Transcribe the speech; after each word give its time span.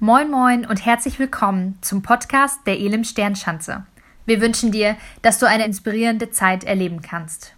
Moin 0.00 0.30
Moin 0.30 0.64
und 0.64 0.86
herzlich 0.86 1.18
willkommen 1.18 1.76
zum 1.80 2.02
Podcast 2.02 2.60
der 2.68 2.78
Elim 2.78 3.02
Sternschanze. 3.02 3.84
Wir 4.26 4.40
wünschen 4.40 4.70
dir, 4.70 4.94
dass 5.22 5.40
du 5.40 5.46
eine 5.46 5.64
inspirierende 5.64 6.30
Zeit 6.30 6.62
erleben 6.62 7.02
kannst. 7.02 7.56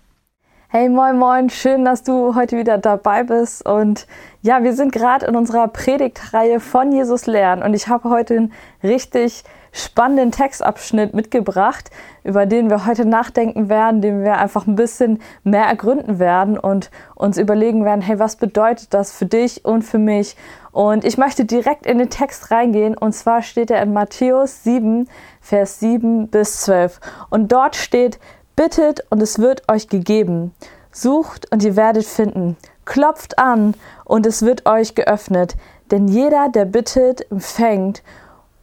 Hey 0.68 0.88
Moin 0.88 1.18
Moin, 1.18 1.50
schön, 1.50 1.84
dass 1.84 2.02
du 2.02 2.34
heute 2.34 2.56
wieder 2.56 2.78
dabei 2.78 3.24
bist. 3.24 3.66
Und 3.66 4.06
ja, 4.40 4.62
wir 4.62 4.72
sind 4.72 4.90
gerade 4.90 5.26
in 5.26 5.36
unserer 5.36 5.68
Predigtreihe 5.68 6.60
von 6.60 6.92
Jesus 6.92 7.26
lernen 7.26 7.62
und 7.62 7.74
ich 7.74 7.88
habe 7.88 8.08
heute 8.08 8.38
einen 8.38 8.52
richtig 8.82 9.44
spannenden 9.72 10.32
Textabschnitt 10.32 11.14
mitgebracht, 11.14 11.90
über 12.24 12.46
den 12.46 12.70
wir 12.70 12.86
heute 12.86 13.04
nachdenken 13.04 13.68
werden, 13.68 14.00
den 14.00 14.22
wir 14.22 14.38
einfach 14.38 14.66
ein 14.66 14.76
bisschen 14.76 15.20
mehr 15.44 15.64
ergründen 15.64 16.18
werden 16.18 16.58
und 16.58 16.90
uns 17.14 17.38
überlegen 17.38 17.84
werden, 17.84 18.00
hey, 18.00 18.18
was 18.18 18.36
bedeutet 18.36 18.92
das 18.94 19.12
für 19.12 19.26
dich 19.26 19.64
und 19.64 19.82
für 19.82 19.98
mich? 19.98 20.36
Und 20.72 21.04
ich 21.04 21.18
möchte 21.18 21.44
direkt 21.44 21.86
in 21.86 21.98
den 21.98 22.10
Text 22.10 22.50
reingehen 22.50 22.96
und 22.96 23.12
zwar 23.12 23.42
steht 23.42 23.70
er 23.70 23.82
in 23.82 23.92
Matthäus 23.92 24.62
7, 24.64 25.08
Vers 25.40 25.80
7 25.80 26.28
bis 26.28 26.60
12. 26.60 27.00
Und 27.28 27.50
dort 27.52 27.76
steht, 27.76 28.18
bittet 28.56 29.04
und 29.10 29.22
es 29.22 29.38
wird 29.38 29.70
euch 29.70 29.88
gegeben. 29.88 30.54
Sucht 30.92 31.50
und 31.52 31.62
ihr 31.62 31.76
werdet 31.76 32.04
finden. 32.04 32.56
Klopft 32.84 33.38
an 33.38 33.74
und 34.04 34.26
es 34.26 34.42
wird 34.42 34.66
euch 34.66 34.94
geöffnet. 34.94 35.56
Denn 35.90 36.08
jeder, 36.08 36.48
der 36.48 36.64
bittet, 36.64 37.30
empfängt. 37.30 38.02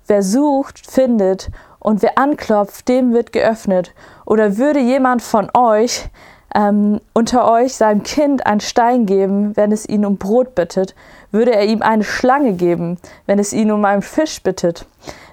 Wer 0.08 0.24
sucht, 0.24 0.90
findet. 0.90 1.50
Und 1.80 2.02
wer 2.02 2.18
anklopft, 2.18 2.88
dem 2.88 3.14
wird 3.14 3.32
geöffnet. 3.32 3.94
Oder 4.26 4.58
würde 4.58 4.80
jemand 4.80 5.22
von 5.22 5.50
euch 5.54 6.10
ähm, 6.56 7.00
unter 7.14 7.50
euch 7.50 7.76
seinem 7.76 8.04
Kind 8.04 8.46
einen 8.46 8.62
Stein 8.62 9.06
geben, 9.06 9.56
wenn 9.56 9.72
es 9.72 9.88
ihn 9.88 10.06
um 10.06 10.18
Brot 10.18 10.56
bittet? 10.56 10.96
Würde 11.32 11.54
er 11.54 11.66
ihm 11.66 11.82
eine 11.82 12.04
Schlange 12.04 12.54
geben, 12.54 12.98
wenn 13.26 13.40
es 13.40 13.54
ihn 13.54 13.72
um 13.72 13.86
einen 13.86 14.02
Fisch 14.02 14.42
bittet? 14.42 14.86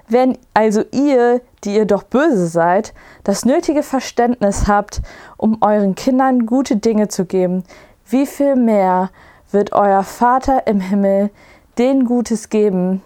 Wenn 0.07 0.37
also 0.53 0.83
ihr, 0.91 1.41
die 1.63 1.75
ihr 1.75 1.85
doch 1.85 2.03
böse 2.03 2.47
seid, 2.47 2.93
das 3.23 3.43
nötige 3.43 3.81
Verständnis 3.81 4.67
habt, 4.67 5.01
um 5.37 5.57
euren 5.61 5.95
Kindern 5.95 6.45
gute 6.45 6.77
Dinge 6.77 7.07
zu 7.07 7.25
geben, 7.25 7.63
wie 8.07 8.27
viel 8.27 8.55
mehr 8.55 9.09
wird 9.51 9.73
euer 9.73 10.03
Vater 10.03 10.67
im 10.67 10.79
Himmel 10.79 11.31
denen 11.79 12.05
Gutes 12.05 12.49
geben, 12.49 13.01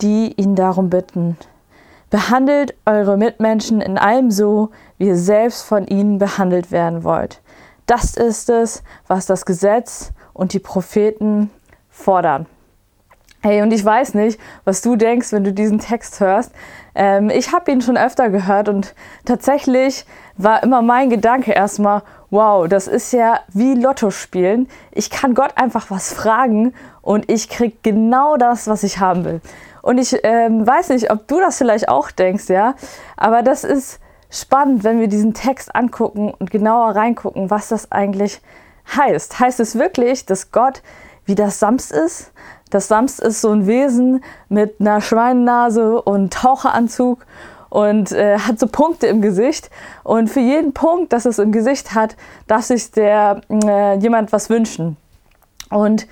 die 0.00 0.34
ihn 0.36 0.54
darum 0.54 0.90
bitten. 0.90 1.36
Behandelt 2.10 2.74
eure 2.86 3.16
Mitmenschen 3.16 3.80
in 3.80 3.96
allem 3.96 4.30
so, 4.30 4.70
wie 4.98 5.08
ihr 5.08 5.16
selbst 5.16 5.62
von 5.62 5.86
ihnen 5.86 6.18
behandelt 6.18 6.72
werden 6.72 7.04
wollt. 7.04 7.40
Das 7.86 8.16
ist 8.16 8.50
es, 8.50 8.82
was 9.06 9.26
das 9.26 9.46
Gesetz 9.46 10.12
und 10.32 10.52
die 10.52 10.58
Propheten 10.58 11.50
fordern. 11.88 12.46
Hey, 13.42 13.62
und 13.62 13.72
ich 13.72 13.82
weiß 13.82 14.14
nicht, 14.14 14.38
was 14.64 14.82
du 14.82 14.96
denkst, 14.96 15.32
wenn 15.32 15.44
du 15.44 15.52
diesen 15.52 15.78
Text 15.78 16.20
hörst. 16.20 16.52
Ähm, 16.94 17.30
ich 17.30 17.52
habe 17.52 17.70
ihn 17.72 17.80
schon 17.80 17.96
öfter 17.96 18.28
gehört 18.28 18.68
und 18.68 18.94
tatsächlich 19.24 20.04
war 20.36 20.62
immer 20.62 20.82
mein 20.82 21.08
Gedanke 21.08 21.52
erstmal, 21.52 22.02
wow, 22.28 22.68
das 22.68 22.86
ist 22.86 23.12
ja 23.12 23.40
wie 23.48 23.74
Lotto 23.74 24.10
spielen. 24.10 24.68
Ich 24.92 25.08
kann 25.08 25.34
Gott 25.34 25.52
einfach 25.56 25.90
was 25.90 26.12
fragen 26.12 26.74
und 27.00 27.30
ich 27.30 27.48
krieg 27.48 27.82
genau 27.82 28.36
das, 28.36 28.68
was 28.68 28.82
ich 28.82 28.98
haben 28.98 29.24
will. 29.24 29.40
Und 29.82 29.98
ich 29.98 30.18
ähm, 30.22 30.66
weiß 30.66 30.90
nicht, 30.90 31.10
ob 31.10 31.26
du 31.26 31.40
das 31.40 31.58
vielleicht 31.58 31.88
auch 31.88 32.10
denkst, 32.10 32.48
ja, 32.48 32.74
aber 33.16 33.42
das 33.42 33.64
ist 33.64 34.00
spannend, 34.30 34.84
wenn 34.84 35.00
wir 35.00 35.08
diesen 35.08 35.34
Text 35.34 35.74
angucken 35.74 36.32
und 36.38 36.50
genauer 36.50 36.94
reingucken, 36.94 37.50
was 37.50 37.68
das 37.68 37.90
eigentlich 37.90 38.40
heißt. 38.96 39.40
Heißt 39.40 39.60
es 39.60 39.78
wirklich, 39.78 40.26
dass 40.26 40.52
Gott 40.52 40.82
wie 41.24 41.34
das 41.34 41.58
Sams 41.58 41.90
ist? 41.90 42.32
Das 42.70 42.88
Sams 42.88 43.18
ist 43.18 43.40
so 43.40 43.50
ein 43.50 43.66
Wesen 43.66 44.22
mit 44.48 44.80
einer 44.80 45.00
Schweinennase 45.00 46.00
und 46.02 46.32
Taucheranzug 46.32 47.26
und 47.68 48.12
äh, 48.12 48.38
hat 48.38 48.58
so 48.58 48.66
Punkte 48.66 49.06
im 49.06 49.20
Gesicht. 49.20 49.70
Und 50.04 50.28
für 50.28 50.40
jeden 50.40 50.72
Punkt, 50.72 51.12
das 51.12 51.24
es 51.24 51.38
im 51.38 51.52
Gesicht 51.52 51.94
hat, 51.94 52.16
darf 52.46 52.64
sich 52.64 52.90
der 52.92 53.40
äh, 53.48 53.96
jemand 53.98 54.32
was 54.32 54.50
wünschen. 54.50 54.96
Und 55.70 56.06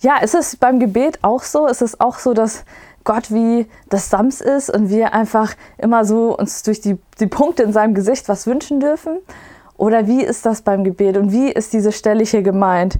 ja, 0.00 0.18
ist 0.18 0.34
es 0.34 0.56
beim 0.56 0.80
Gebet 0.80 1.20
auch 1.22 1.42
so? 1.42 1.66
Ist 1.66 1.82
es 1.82 2.00
auch 2.00 2.18
so, 2.18 2.34
dass 2.34 2.64
Gott 3.04 3.30
wie 3.30 3.66
das 3.88 4.10
Sams 4.10 4.40
ist 4.40 4.70
und 4.70 4.88
wir 4.88 5.12
einfach 5.12 5.54
immer 5.78 6.04
so 6.04 6.36
uns 6.36 6.62
durch 6.62 6.80
die, 6.80 6.98
die 7.20 7.26
Punkte 7.26 7.62
in 7.62 7.72
seinem 7.72 7.94
Gesicht 7.94 8.28
was 8.28 8.46
wünschen 8.46 8.80
dürfen? 8.80 9.18
Oder 9.76 10.06
wie 10.06 10.22
ist 10.22 10.46
das 10.46 10.62
beim 10.62 10.84
Gebet 10.84 11.16
und 11.16 11.32
wie 11.32 11.50
ist 11.50 11.72
diese 11.72 11.92
Stelle 11.92 12.24
hier 12.24 12.42
gemeint? 12.42 12.98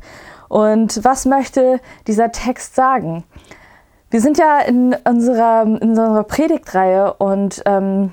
Und 0.49 1.05
was 1.05 1.25
möchte 1.25 1.81
dieser 2.07 2.33
Text 2.33 2.75
sagen? 2.75 3.25
Wir 4.11 4.21
sind 4.21 4.39
ja 4.39 4.61
in 4.61 4.95
unserer, 5.05 5.63
in 5.63 5.91
unserer 5.91 6.25
Predigtreihe 6.25 7.15
und 7.15 7.63
ähm, 7.67 8.13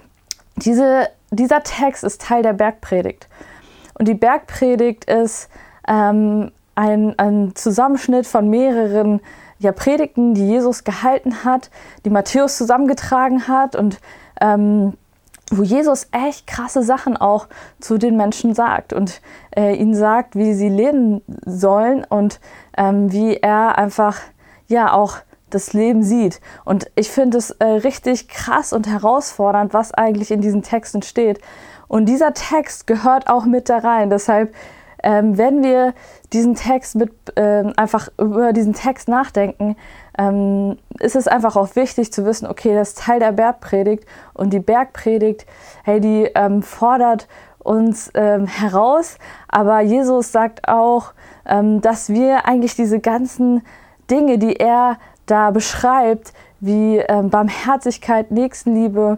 diese, 0.55 1.07
dieser 1.29 1.61
Text 1.63 2.03
ist 2.03 2.21
Teil 2.21 2.43
der 2.43 2.53
Bergpredigt. 2.53 3.27
Und 3.95 4.07
die 4.07 4.15
Bergpredigt 4.15 5.05
ist 5.05 5.49
ähm, 5.87 6.51
ein, 6.75 7.17
ein 7.17 7.55
Zusammenschnitt 7.55 8.27
von 8.27 8.49
mehreren 8.49 9.21
ja, 9.59 9.71
Predigten, 9.71 10.33
die 10.33 10.47
Jesus 10.47 10.83
gehalten 10.83 11.43
hat, 11.43 11.69
die 12.05 12.09
Matthäus 12.09 12.57
zusammengetragen 12.57 13.47
hat 13.47 13.75
und 13.75 13.99
ähm, 14.39 14.93
wo 15.51 15.63
Jesus 15.63 16.07
echt 16.11 16.47
krasse 16.47 16.81
Sachen 16.81 17.17
auch 17.17 17.47
zu 17.79 17.97
den 17.97 18.15
Menschen 18.15 18.55
sagt 18.55 18.93
und 18.93 19.21
äh, 19.55 19.75
ihnen 19.75 19.93
sagt, 19.93 20.35
wie 20.35 20.53
sie 20.53 20.69
leben 20.69 21.21
sollen 21.45 22.05
und 22.05 22.39
ähm, 22.77 23.11
wie 23.11 23.35
er 23.35 23.77
einfach 23.77 24.17
ja 24.67 24.93
auch 24.93 25.17
das 25.49 25.73
Leben 25.73 26.01
sieht. 26.03 26.39
Und 26.63 26.89
ich 26.95 27.11
finde 27.11 27.37
es 27.37 27.51
äh, 27.51 27.65
richtig 27.65 28.29
krass 28.29 28.71
und 28.71 28.87
herausfordernd, 28.87 29.73
was 29.73 29.93
eigentlich 29.93 30.31
in 30.31 30.41
diesen 30.41 30.63
Texten 30.63 31.01
steht. 31.01 31.41
Und 31.89 32.05
dieser 32.05 32.33
Text 32.33 32.87
gehört 32.87 33.29
auch 33.29 33.43
mit 33.43 33.67
da 33.67 33.79
rein. 33.79 34.09
Deshalb, 34.09 34.55
ähm, 35.03 35.37
wenn 35.37 35.63
wir 35.63 35.93
diesen 36.33 36.55
Text 36.55 36.95
mit 36.95 37.11
äh, 37.35 37.63
einfach 37.75 38.09
über 38.17 38.53
diesen 38.53 38.73
Text 38.73 39.07
nachdenken, 39.07 39.75
ähm, 40.17 40.77
ist 40.99 41.15
es 41.15 41.27
einfach 41.27 41.55
auch 41.55 41.75
wichtig 41.75 42.11
zu 42.11 42.25
wissen, 42.25 42.47
okay, 42.47 42.73
das 42.73 42.89
ist 42.89 42.99
Teil 42.99 43.19
der 43.19 43.31
Bergpredigt 43.31 44.05
und 44.33 44.51
die 44.51 44.59
Bergpredigt, 44.59 45.45
hey, 45.83 45.99
die 45.99 46.29
ähm, 46.35 46.61
fordert 46.61 47.27
uns 47.59 48.11
ähm, 48.15 48.47
heraus, 48.47 49.17
aber 49.47 49.81
Jesus 49.81 50.31
sagt 50.31 50.67
auch, 50.67 51.13
ähm, 51.45 51.81
dass 51.81 52.09
wir 52.09 52.45
eigentlich 52.45 52.75
diese 52.75 52.99
ganzen 52.99 53.61
Dinge, 54.09 54.37
die 54.37 54.55
er 54.55 54.97
da 55.25 55.51
beschreibt, 55.51 56.33
wie 56.59 56.97
ähm, 56.97 57.29
Barmherzigkeit, 57.29 58.31
Nächstenliebe, 58.31 59.17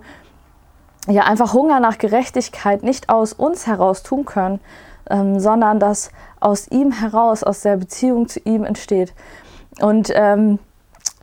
ja 1.07 1.23
einfach 1.23 1.53
Hunger 1.53 1.79
nach 1.79 1.97
Gerechtigkeit 1.97 2.83
nicht 2.83 3.09
aus 3.09 3.33
uns 3.33 3.67
heraus 3.67 4.03
tun 4.03 4.25
können, 4.25 4.59
ähm, 5.09 5.39
sondern 5.39 5.79
dass 5.79 6.11
aus 6.39 6.67
ihm 6.69 6.91
heraus, 6.91 7.43
aus 7.43 7.61
der 7.61 7.77
Beziehung 7.77 8.27
zu 8.27 8.39
ihm 8.41 8.63
entsteht. 8.63 9.13
Und 9.79 10.11
ähm, 10.13 10.59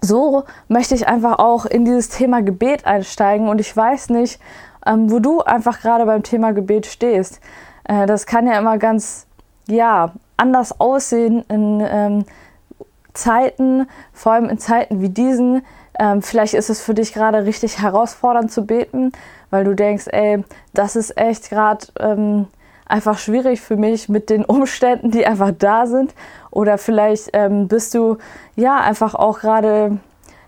so 0.01 0.45
möchte 0.69 0.95
ich 0.95 1.07
einfach 1.07 1.39
auch 1.39 1.67
in 1.67 1.85
dieses 1.85 2.09
Thema 2.09 2.43
Gebet 2.43 2.87
einsteigen 2.87 3.49
und 3.49 3.61
ich 3.61 3.77
weiß 3.77 4.11
nicht, 4.11 4.41
ähm, 4.87 5.11
wo 5.11 5.19
du 5.19 5.41
einfach 5.41 5.81
gerade 5.81 6.07
beim 6.07 6.23
Thema 6.23 6.53
Gebet 6.53 6.87
stehst. 6.87 7.41
Äh, 7.85 8.07
das 8.07 8.27
kann 8.27 8.47
ja 8.47 8.59
immer 8.59 8.79
ganz, 8.79 9.27
ja, 9.69 10.13
anders 10.37 10.81
aussehen 10.81 11.45
in 11.49 11.83
ähm, 11.87 12.25
Zeiten, 13.13 13.87
vor 14.13 14.33
allem 14.33 14.49
in 14.49 14.59
Zeiten 14.59 15.03
wie 15.03 15.11
diesen. 15.11 15.63
Ähm, 15.99 16.23
vielleicht 16.23 16.55
ist 16.55 16.71
es 16.71 16.81
für 16.81 16.95
dich 16.95 17.13
gerade 17.13 17.45
richtig 17.45 17.83
herausfordernd 17.83 18.51
zu 18.51 18.65
beten, 18.65 19.13
weil 19.51 19.65
du 19.65 19.75
denkst, 19.75 20.07
ey, 20.09 20.43
das 20.73 20.97
ist 20.97 21.19
echt 21.19 21.51
gerade 21.51 21.87
ähm, 21.99 22.47
einfach 22.91 23.19
schwierig 23.19 23.61
für 23.61 23.77
mich 23.77 24.09
mit 24.09 24.31
den 24.31 24.45
Umständen, 24.45 25.11
die 25.11 25.27
einfach 25.27 25.53
da 25.57 25.87
sind. 25.87 26.15
Oder 26.51 26.79
vielleicht 26.79 27.31
ähm, 27.33 27.69
bist 27.69 27.95
du 27.95 28.19
ja 28.57 28.77
einfach 28.77 29.15
auch 29.15 29.41
gerade 29.41 29.99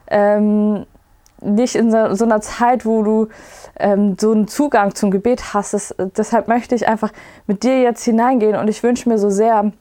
ähm, 0.09 0.87
nicht 1.41 1.75
in 1.75 1.91
so, 1.91 2.15
so, 2.15 2.25
einer 2.25 2.41
Zeit, 2.41 2.87
wo 2.87 3.03
du 3.03 3.29
ähm, 3.79 4.17
so 4.21 4.33
einen 4.33 4.49
Zugang 4.49 4.94
zum 4.94 5.11
Gebet 5.11 5.55
hast. 5.55 5.75
Das, 5.75 5.94
deshalb 5.99 6.49
möchte 6.49 6.75
ich 6.75 6.87
einfach 6.89 7.12
mit 7.47 7.62
dir 7.62 7.81
jetzt 7.81 8.05
hineingehen 8.05 8.56
und 8.56 8.69
ich 8.69 8.83
wünsche 8.83 9.09
mir 9.09 9.19
so 9.19 9.31
sehr, 9.31 9.73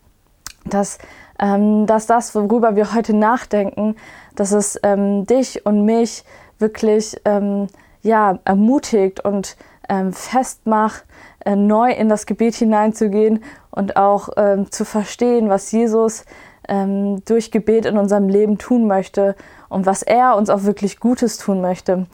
dass, 0.66 0.98
ähm, 1.40 1.86
dass 1.86 2.08
das, 2.08 2.34
worüber 2.36 2.76
wir 2.76 2.94
heute 2.94 3.16
nachdenken, 3.16 3.96
dass 4.36 4.52
es 4.52 4.80
ähm, 4.84 5.26
dich 5.26 5.66
und 5.66 5.86
mich 5.86 6.24
wirklich 6.60 7.20
ähm, 7.26 7.68
ja, 8.02 8.40
ermutigt 8.46 9.24
und 9.24 9.58
ähm, 9.90 10.14
festmacht, 10.14 11.06
äh, 11.46 11.56
neu 11.56 11.92
in 11.92 12.10
das 12.10 12.26
Gebet 12.26 12.56
hineinzugehen 12.56 13.44
und 13.72 13.98
auch 13.98 14.30
ähm, 14.38 14.72
zu 14.72 14.86
verstehen, 14.86 15.50
was 15.50 15.72
Jesus 15.72 16.26
ähm, 16.68 17.24
durch 17.26 17.52
Gebet 17.52 17.86
in 17.86 17.98
unserem 17.98 18.30
Leben 18.30 18.58
tun 18.58 18.88
möchte 18.88 19.36
und 19.70 19.86
was 19.86 20.04
er 20.04 20.36
uns 20.36 20.50
auch 20.50 20.64
wirklich 20.64 21.00
Gutes 21.00 21.38
tun 21.38 21.62
möchte. 21.62 22.08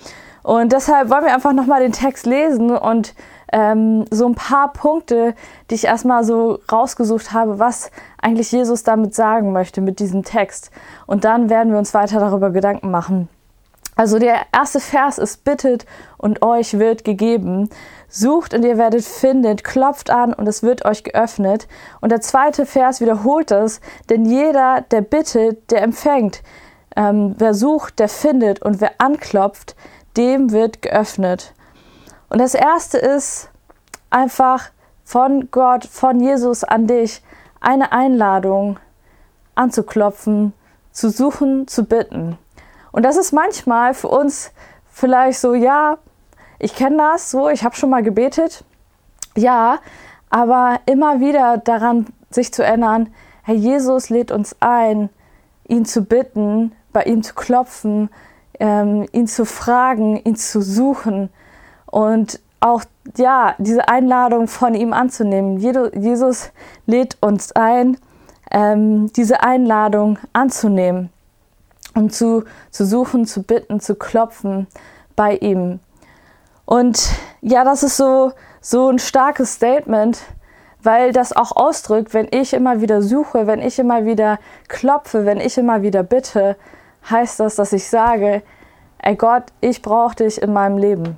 Und 0.44 0.72
deshalb 0.72 1.10
wollen 1.10 1.25
wir 1.25 1.34
einfach 1.34 1.54
nochmal 1.54 1.81
den 1.81 1.92
Text 1.92 2.25
lesen 2.25 2.72
und 2.72 3.13
ähm, 3.51 4.06
so 4.12 4.25
ein 4.28 4.36
paar 4.36 4.72
Punkte, 4.72 5.36
die 5.69 5.75
ich 5.75 5.86
erstmal 5.86 6.24
so 6.24 6.60
rausgesucht 6.72 7.33
habe, 7.33 7.60
was 7.60 7.92
eigentlich 8.22 8.51
Jesus 8.51 8.83
damit 8.83 9.13
sagen 9.13 9.51
möchte 9.51 9.81
mit 9.81 10.00
diesem 10.00 10.24
Text. 10.24 10.72
Und 11.06 11.25
dann 11.25 11.50
werden 11.50 11.72
wir 11.72 11.80
uns 11.80 11.94
weiter 11.94 12.19
darüber 12.19 12.51
Gedanken 12.51 12.92
machen. 12.92 13.30
Also 13.98 14.20
der 14.20 14.42
erste 14.54 14.80
Vers 14.80 15.18
ist, 15.18 15.44
bittet 15.44 15.88
und 16.18 16.44
euch 16.44 16.78
wird 16.78 17.04
gegeben. 17.04 17.70
Sucht 18.08 18.54
und 18.54 18.64
ihr 18.64 18.78
werdet 18.78 19.04
findet, 19.04 19.64
klopft 19.64 20.12
an 20.12 20.34
und 20.34 20.48
es 20.48 20.62
wird 20.62 20.86
euch 20.86 21.04
geöffnet. 21.04 21.68
Und 22.00 22.12
der 22.12 22.22
zweite 22.22 22.68
Vers 22.68 23.02
wiederholt 23.02 23.50
es, 23.50 23.82
denn 24.10 24.24
jeder, 24.24 24.82
der 24.92 25.02
bittet, 25.02 25.72
der 25.72 25.82
empfängt. 25.82 26.44
Ähm, 26.96 27.36
wer 27.40 27.56
sucht, 27.56 27.98
der 27.98 28.08
findet 28.08 28.62
und 28.62 28.82
wer 28.82 28.92
anklopft, 29.00 29.76
dem 30.16 30.52
wird 30.52 30.84
geöffnet. 30.84 31.54
Und 32.30 32.40
das 32.40 32.54
erste 32.54 33.00
ist 33.00 33.50
einfach 34.12 34.70
von 35.04 35.50
Gott, 35.50 35.86
von 35.86 36.20
Jesus 36.20 36.64
an 36.64 36.86
dich, 36.86 37.24
eine 37.62 37.92
Einladung 37.92 38.80
anzuklopfen, 39.56 40.54
zu 40.92 41.10
suchen, 41.10 41.68
zu 41.68 41.84
bitten. 41.84 42.38
Und 42.98 43.04
das 43.04 43.16
ist 43.16 43.32
manchmal 43.32 43.94
für 43.94 44.08
uns 44.08 44.50
vielleicht 44.88 45.40
so, 45.40 45.54
ja, 45.54 46.00
ich 46.58 46.76
kenne 46.76 46.98
das 46.98 47.30
so, 47.30 47.48
ich 47.48 47.64
habe 47.64 47.76
schon 47.76 47.92
mal 47.92 48.02
gebetet, 48.02 48.64
ja, 49.36 49.78
aber 50.32 50.80
immer 50.88 51.20
wieder 51.20 51.60
daran 51.60 52.08
sich 52.32 52.52
zu 52.52 52.64
erinnern, 52.64 53.14
Herr 53.44 53.54
Jesus 53.54 54.10
lädt 54.10 54.32
uns 54.32 54.56
ein, 54.62 55.12
ihn 55.68 55.86
zu 55.86 56.06
bitten, 56.06 56.72
bei 56.92 57.04
ihm 57.04 57.22
zu 57.22 57.36
klopfen, 57.36 58.10
ähm, 58.60 59.06
ihn 59.12 59.28
zu 59.28 59.46
fragen, 59.46 60.18
ihn 60.24 60.36
zu 60.36 60.64
suchen 60.64 61.30
und 61.86 62.40
auch 62.62 62.82
ja 63.16 63.54
diese 63.60 63.88
Einladung 63.90 64.48
von 64.48 64.74
ihm 64.74 64.92
anzunehmen. 64.92 65.60
Jesus 65.60 66.52
lädt 66.88 67.16
uns 67.22 67.52
ein, 67.52 67.98
ähm, 68.50 69.14
diese 69.14 69.44
Einladung 69.44 70.18
anzunehmen 70.34 71.12
und 71.98 72.14
zu, 72.14 72.46
zu 72.72 72.86
suchen, 72.86 73.26
zu 73.26 73.44
bitten, 73.44 73.80
zu 73.80 73.96
klopfen 73.96 74.68
bei 75.16 75.36
ihm. 75.36 75.80
Und 76.66 77.10
ja, 77.42 77.64
das 77.64 77.84
ist 77.84 77.98
so, 77.98 78.32
so 78.62 78.90
ein 78.90 79.00
starkes 79.00 79.54
Statement, 79.54 80.20
weil 80.84 81.12
das 81.12 81.34
auch 81.36 81.56
ausdrückt, 81.56 82.14
wenn 82.14 82.28
ich 82.32 82.54
immer 82.54 82.82
wieder 82.82 83.02
suche, 83.02 83.48
wenn 83.48 83.62
ich 83.62 83.80
immer 83.80 84.06
wieder 84.06 84.40
klopfe, 84.68 85.26
wenn 85.26 85.40
ich 85.40 85.58
immer 85.58 85.82
wieder 85.82 86.04
bitte, 86.04 86.56
heißt 87.10 87.40
das, 87.40 87.56
dass 87.56 87.74
ich 87.74 87.90
sage, 87.90 88.44
ey 89.00 89.16
Gott, 89.16 89.44
ich 89.62 89.82
brauche 89.82 90.16
dich 90.16 90.42
in 90.42 90.54
meinem 90.54 90.78
Leben. 90.78 91.18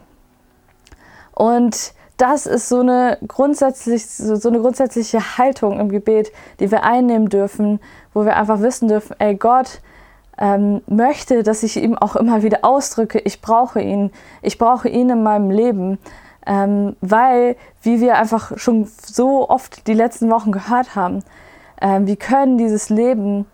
Und 1.34 1.94
das 2.18 2.46
ist 2.46 2.70
so 2.70 2.82
eine, 2.82 3.18
grundsätzlich, 3.28 4.06
so 4.06 4.50
eine 4.50 4.60
grundsätzliche 4.60 5.38
Haltung 5.38 5.80
im 5.80 5.90
Gebet, 5.90 6.32
die 6.60 6.70
wir 6.70 6.84
einnehmen 6.84 7.30
dürfen, 7.30 7.80
wo 8.14 8.25
wir 8.25 8.36
einfach 8.36 8.62
wissen 8.62 8.88
dürfen, 8.88 9.16
ey 9.20 9.36
Gott 9.36 9.82
ähm, 10.39 10.81
möchte, 10.88 11.44
dass 11.44 11.63
ich 11.63 11.77
ihm 11.77 11.97
auch 11.97 12.15
immer 12.15 12.44
wieder 12.44 12.59
ausdrücke, 12.63 13.19
ich 13.19 13.41
brauche 13.41 13.81
ihn, 13.81 14.12
ich 14.41 14.57
brauche 14.57 14.88
ihn 14.88 15.09
in 15.09 15.21
meinem 15.21 15.51
Leben, 15.51 16.00
ähm, 16.47 16.95
weil, 17.01 17.57
wie 17.81 18.00
wir 18.00 18.18
einfach 18.18 18.57
schon 18.57 18.88
so 19.06 19.50
oft 19.50 19.86
die 19.88 19.94
letzten 19.94 20.31
Wochen 20.31 20.51
gehört 20.51 20.95
haben, 20.95 21.24
äh, 21.81 22.00
wir 22.01 22.15
können 22.15 22.57
dieses 22.57 22.89
Leben, 22.89 23.45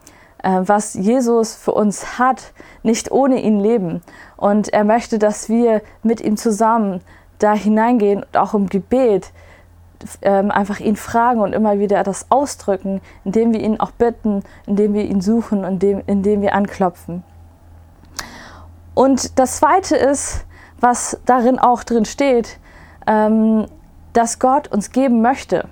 äh, 0.43 0.61
was 0.61 0.93
Jesus 0.93 1.55
für 1.55 1.71
uns 1.71 2.19
hat, 2.19 2.53
nicht 2.83 3.11
ohne 3.11 3.41
ihn 3.41 3.59
leben. 3.59 4.01
Und 4.37 4.71
er 4.71 4.83
möchte, 4.83 5.17
dass 5.17 5.49
wir 5.49 5.81
mit 6.03 6.21
ihm 6.21 6.37
zusammen 6.37 7.01
da 7.39 7.53
hineingehen 7.53 8.23
und 8.23 8.37
auch 8.37 8.53
im 8.53 8.67
Gebet 8.67 9.31
ähm, 10.21 10.51
einfach 10.51 10.80
ihn 10.80 10.95
fragen 10.95 11.39
und 11.39 11.53
immer 11.53 11.80
wieder 11.80 12.03
das 12.03 12.27
ausdrücken, 12.30 13.01
indem 13.24 13.53
wir 13.53 13.62
ihn 13.62 13.80
auch 13.80 13.92
bitten, 13.92 14.44
indem 14.65 14.94
wir 14.94 15.03
ihn 15.03 15.21
suchen 15.21 15.59
und 15.59 15.74
indem, 15.74 16.03
indem 16.07 16.42
wir 16.42 16.53
anklopfen. 16.53 17.24
Und 18.94 19.38
das 19.39 19.57
Zweite 19.57 19.95
ist, 19.95 20.45
was 20.80 21.19
darin 21.25 21.59
auch 21.59 21.83
drin 21.83 22.06
steht, 22.06 22.59
ähm, 23.07 23.65
dass 24.13 24.39
Gott 24.39 24.68
uns 24.69 24.92
geben 24.92 25.21
möchte. 25.21 25.68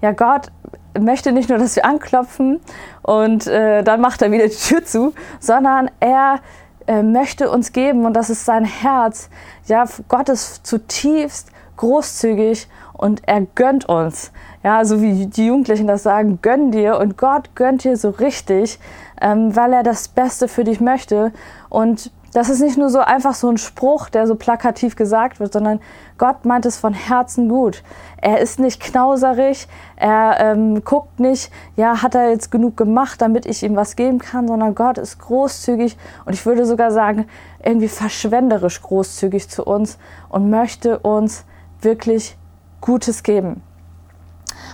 Ja, 0.00 0.12
Gott 0.12 0.52
möchte 0.98 1.32
nicht 1.32 1.48
nur, 1.48 1.58
dass 1.58 1.76
wir 1.76 1.84
anklopfen 1.84 2.60
und 3.02 3.46
äh, 3.46 3.82
dann 3.82 4.00
macht 4.00 4.22
er 4.22 4.30
wieder 4.30 4.46
die 4.46 4.54
Tür 4.54 4.84
zu, 4.84 5.12
sondern 5.40 5.90
er 6.00 6.40
äh, 6.86 7.02
möchte 7.02 7.50
uns 7.50 7.72
geben 7.72 8.06
und 8.06 8.14
das 8.14 8.30
ist 8.30 8.44
sein 8.44 8.64
Herz. 8.64 9.28
Ja, 9.66 9.84
Gott 10.08 10.28
ist 10.28 10.66
zutiefst 10.66 11.50
großzügig 11.76 12.68
und 12.92 13.22
er 13.26 13.42
gönnt 13.54 13.88
uns. 13.88 14.32
Ja, 14.62 14.84
so 14.84 15.00
wie 15.02 15.26
die 15.26 15.46
Jugendlichen 15.46 15.86
das 15.86 16.02
sagen, 16.02 16.40
gönn 16.42 16.72
dir 16.72 16.98
und 16.98 17.16
Gott 17.16 17.54
gönnt 17.54 17.84
dir 17.84 17.96
so 17.96 18.10
richtig, 18.10 18.78
ähm, 19.20 19.54
weil 19.54 19.72
er 19.72 19.82
das 19.82 20.08
Beste 20.08 20.48
für 20.48 20.64
dich 20.64 20.80
möchte. 20.80 21.32
Und 21.68 22.10
das 22.36 22.50
ist 22.50 22.60
nicht 22.60 22.76
nur 22.76 22.90
so 22.90 22.98
einfach 22.98 23.34
so 23.34 23.48
ein 23.48 23.56
Spruch, 23.56 24.10
der 24.10 24.26
so 24.26 24.34
plakativ 24.34 24.94
gesagt 24.94 25.40
wird, 25.40 25.54
sondern 25.54 25.80
Gott 26.18 26.44
meint 26.44 26.66
es 26.66 26.76
von 26.76 26.92
Herzen 26.92 27.48
gut. 27.48 27.82
Er 28.20 28.40
ist 28.40 28.58
nicht 28.58 28.78
knauserig, 28.82 29.68
er 29.96 30.36
ähm, 30.38 30.84
guckt 30.84 31.18
nicht, 31.18 31.50
ja, 31.76 32.02
hat 32.02 32.14
er 32.14 32.28
jetzt 32.28 32.50
genug 32.50 32.76
gemacht, 32.76 33.22
damit 33.22 33.46
ich 33.46 33.62
ihm 33.62 33.74
was 33.74 33.96
geben 33.96 34.18
kann, 34.18 34.48
sondern 34.48 34.74
Gott 34.74 34.98
ist 34.98 35.18
großzügig 35.18 35.96
und 36.26 36.34
ich 36.34 36.44
würde 36.44 36.66
sogar 36.66 36.90
sagen, 36.90 37.26
irgendwie 37.64 37.88
verschwenderisch 37.88 38.82
großzügig 38.82 39.48
zu 39.48 39.64
uns 39.64 39.96
und 40.28 40.50
möchte 40.50 40.98
uns 40.98 41.46
wirklich 41.80 42.36
Gutes 42.80 43.22
geben. 43.22 43.62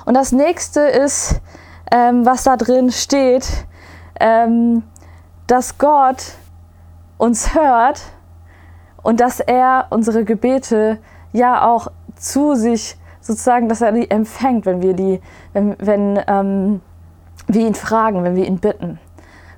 Und 0.05 0.15
das 0.15 0.33
nächste 0.33 0.81
ist, 0.81 1.41
ähm, 1.91 2.27
was 2.27 2.45
da 2.45 2.57
drin 2.57 2.91
steht, 2.91 3.47
ähm, 4.21 4.83
dass 5.47 5.79
Gott 5.79 6.23
uns 7.19 7.55
hört 7.55 8.03
und 9.03 9.21
dass 9.21 9.41
er 9.41 9.87
unsere 9.91 10.25
Gebete 10.25 10.99
ja 11.33 11.67
auch 11.69 11.89
zu 12.17 12.55
sich 12.55 12.97
sozusagen, 13.21 13.69
dass 13.69 13.81
er 13.81 13.93
die 13.93 14.11
empfängt, 14.11 14.67
wenn 14.67 14.83
wir 14.83 14.95
die, 14.95 15.21
wenn, 15.53 15.77
wenn 15.79 16.21
ähm, 16.27 16.81
wir 17.47 17.67
ihn 17.67 17.75
fragen, 17.75 18.25
wenn 18.25 18.37
wir 18.37 18.47
ihn 18.47 18.59
bitten. 18.59 18.99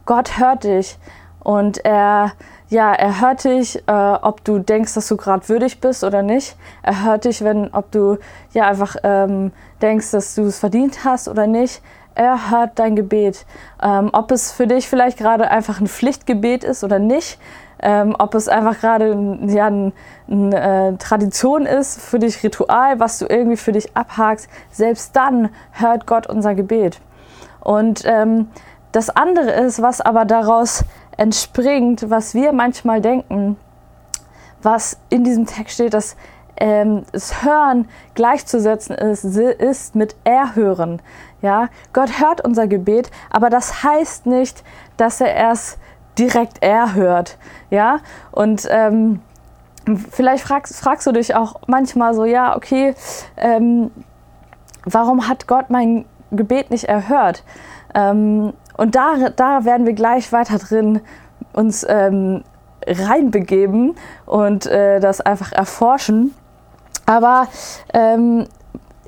Gott 0.07 0.39
hört 0.39 0.65
dich 0.65 0.99
und 1.45 1.85
er, 1.85 2.33
ja, 2.69 2.93
er 2.93 3.21
hört 3.21 3.45
dich, 3.45 3.77
äh, 3.87 3.93
ob 3.93 4.43
du 4.45 4.59
denkst, 4.59 4.95
dass 4.95 5.07
du 5.07 5.17
gerade 5.17 5.49
würdig 5.49 5.81
bist 5.81 6.03
oder 6.03 6.23
nicht. 6.23 6.57
Er 6.83 7.05
hört 7.05 7.27
dich, 7.27 7.45
wenn, 7.45 7.73
ob 7.73 7.93
du 7.93 8.19
ja 8.53 8.67
einfach 8.67 8.97
ähm, 9.05 9.53
denkst, 9.81 10.11
dass 10.11 10.35
du 10.35 10.43
es 10.43 10.59
verdient 10.59 11.05
hast 11.05 11.29
oder 11.29 11.47
nicht 11.47 11.81
er 12.15 12.51
hört 12.51 12.79
dein 12.79 12.97
Gebet. 12.97 13.45
Ähm, 13.83 14.11
ob 14.13 14.31
es 14.31 14.53
für 14.53 14.67
dich 14.67 14.89
vielleicht 14.89 15.19
gerade 15.19 15.51
einfach 15.51 15.81
ein 15.81 15.87
Pflichtgebet 15.87 16.65
ist 16.65 16.85
oder 16.85 16.99
nicht, 16.99 17.39
ähm, 17.81 18.15
ob 18.19 18.35
es 18.35 18.49
einfach 18.49 18.81
gerade 18.81 19.39
ja, 19.47 19.67
eine 19.67 19.93
ein, 20.29 20.53
äh, 20.53 20.97
Tradition 20.97 21.67
ist, 21.67 22.01
für 22.01 22.19
dich 22.19 22.43
Ritual, 22.43 23.01
was 23.01 23.19
du 23.19 23.27
irgendwie 23.27 23.57
für 23.57 23.73
dich 23.73 23.97
abhakst, 23.97 24.49
selbst 24.71 25.15
dann 25.17 25.51
hört 25.73 26.07
Gott 26.07 26.27
unser 26.27 26.55
Gebet. 26.55 27.01
Und 27.61 28.03
ähm, 28.05 28.49
das 28.93 29.11
andere 29.11 29.51
ist, 29.51 29.83
was 29.83 30.01
aber 30.01 30.25
daraus 30.25 30.85
entspringt, 31.17 32.11
was 32.11 32.35
wir 32.35 32.53
manchmal 32.53 33.01
denken, 33.01 33.57
was 34.63 34.99
in 35.11 35.25
diesem 35.25 35.47
Text 35.47 35.75
steht, 35.75 35.95
dass 35.95 36.17
ähm, 36.57 37.05
das 37.13 37.43
Hören 37.43 37.89
gleichzusetzen 38.15 38.95
ist, 38.97 39.25
ist 39.25 39.95
mit 39.95 40.17
Erhören. 40.25 41.03
Ja, 41.43 41.69
Gott 41.93 42.21
hört 42.21 42.43
unser 42.43 42.67
Gebet, 42.67 43.11
aber 43.31 43.51
das 43.51 43.83
heißt 43.83 44.27
nicht, 44.27 44.63
dass 44.97 45.21
er 45.21 45.35
erst 45.35 45.79
direkt 46.19 46.63
erhört. 46.63 47.37
Ja, 47.71 47.99
und 48.31 48.67
ähm, 48.71 49.21
vielleicht 50.11 50.45
fragst, 50.45 50.79
fragst 50.79 51.07
du 51.07 51.13
dich 51.13 51.35
auch 51.35 51.57
manchmal 51.67 52.15
so, 52.15 52.25
ja, 52.25 52.57
okay, 52.57 52.95
ähm, 53.37 53.91
warum 54.85 55.29
hat 55.29 55.47
Gott 55.47 55.71
mein 55.71 56.05
Gebet 56.31 56.71
nicht 56.71 56.85
erhört? 56.85 57.43
Ähm, 57.95 58.55
und 58.77 58.95
da, 58.95 59.31
da 59.31 59.65
werden 59.65 59.87
wir 59.87 59.95
gleich 59.95 60.33
weiter 60.33 60.59
drin 60.59 61.01
uns 61.53 61.87
ähm, 61.89 62.43
reinbegeben 62.87 63.95
und 64.27 64.67
äh, 64.67 65.01
das 65.01 65.21
einfach 65.21 65.53
erforschen. 65.53 66.35
Aber 67.07 67.49
ähm, 67.93 68.47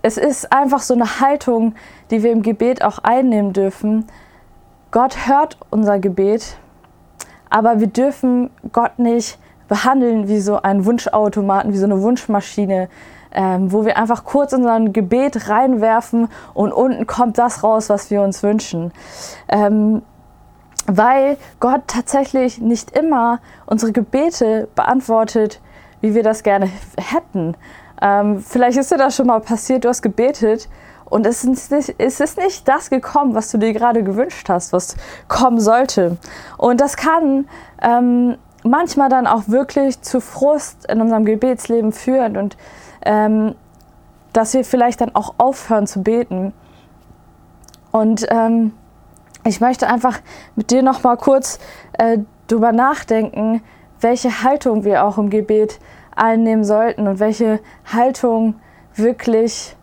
es 0.02 0.18
ist 0.18 0.52
einfach 0.52 0.80
so 0.80 0.94
eine 0.94 1.20
Haltung, 1.20 1.74
die 2.10 2.22
wir 2.22 2.32
im 2.32 2.42
Gebet 2.42 2.82
auch 2.82 2.98
einnehmen 2.98 3.52
dürfen. 3.52 4.06
Gott 4.90 5.26
hört 5.26 5.58
unser 5.70 5.98
Gebet, 5.98 6.56
aber 7.50 7.80
wir 7.80 7.88
dürfen 7.88 8.50
Gott 8.72 8.98
nicht 8.98 9.38
behandeln 9.68 10.28
wie 10.28 10.40
so 10.40 10.62
ein 10.62 10.84
Wunschautomaten, 10.84 11.72
wie 11.72 11.78
so 11.78 11.86
eine 11.86 12.00
Wunschmaschine, 12.00 12.88
ähm, 13.36 13.70
wo 13.70 13.84
wir 13.84 13.98
einfach 13.98 14.24
kurz 14.24 14.52
unser 14.52 14.80
Gebet 14.80 15.48
reinwerfen 15.48 16.28
und 16.54 16.72
unten 16.72 17.06
kommt 17.06 17.38
das 17.38 17.62
raus, 17.62 17.88
was 17.90 18.10
wir 18.10 18.22
uns 18.22 18.42
wünschen. 18.42 18.92
Ähm, 19.48 20.02
weil 20.86 21.36
Gott 21.60 21.82
tatsächlich 21.86 22.60
nicht 22.60 22.96
immer 22.96 23.40
unsere 23.66 23.92
Gebete 23.92 24.68
beantwortet, 24.74 25.60
wie 26.00 26.14
wir 26.14 26.22
das 26.22 26.42
gerne 26.42 26.70
hätten. 26.96 27.56
Ähm, 28.00 28.40
vielleicht 28.40 28.78
ist 28.78 28.90
dir 28.90 28.98
das 28.98 29.16
schon 29.16 29.26
mal 29.26 29.40
passiert, 29.40 29.84
du 29.84 29.88
hast 29.88 30.02
gebetet 30.02 30.68
und 31.04 31.26
es 31.26 31.44
ist, 31.44 31.70
nicht, 31.70 31.94
es 31.98 32.20
ist 32.20 32.38
nicht 32.38 32.66
das 32.66 32.90
gekommen, 32.90 33.34
was 33.34 33.50
du 33.50 33.58
dir 33.58 33.72
gerade 33.72 34.02
gewünscht 34.02 34.48
hast, 34.48 34.72
was 34.72 34.96
kommen 35.28 35.60
sollte. 35.60 36.16
Und 36.56 36.80
das 36.80 36.96
kann 36.96 37.48
ähm, 37.82 38.36
manchmal 38.64 39.08
dann 39.08 39.26
auch 39.26 39.44
wirklich 39.46 40.00
zu 40.02 40.20
Frust 40.20 40.86
in 40.90 41.00
unserem 41.00 41.24
Gebetsleben 41.24 41.92
führt 41.92 42.36
und 42.36 42.56
ähm, 43.06 43.54
dass 44.32 44.52
wir 44.52 44.64
vielleicht 44.64 45.00
dann 45.00 45.14
auch 45.14 45.34
aufhören 45.38 45.86
zu 45.86 46.02
beten. 46.02 46.52
Und 47.92 48.26
ähm, 48.28 48.72
ich 49.44 49.60
möchte 49.60 49.88
einfach 49.88 50.20
mit 50.56 50.70
dir 50.70 50.82
noch 50.82 51.02
mal 51.02 51.16
kurz 51.16 51.58
äh, 51.94 52.18
drüber 52.48 52.72
nachdenken, 52.72 53.62
welche 54.00 54.42
Haltung 54.42 54.84
wir 54.84 55.04
auch 55.04 55.16
im 55.16 55.30
Gebet 55.30 55.78
einnehmen 56.14 56.64
sollten 56.64 57.08
und 57.08 57.18
welche 57.20 57.60
Haltung 57.90 58.56
wirklich 58.94 59.76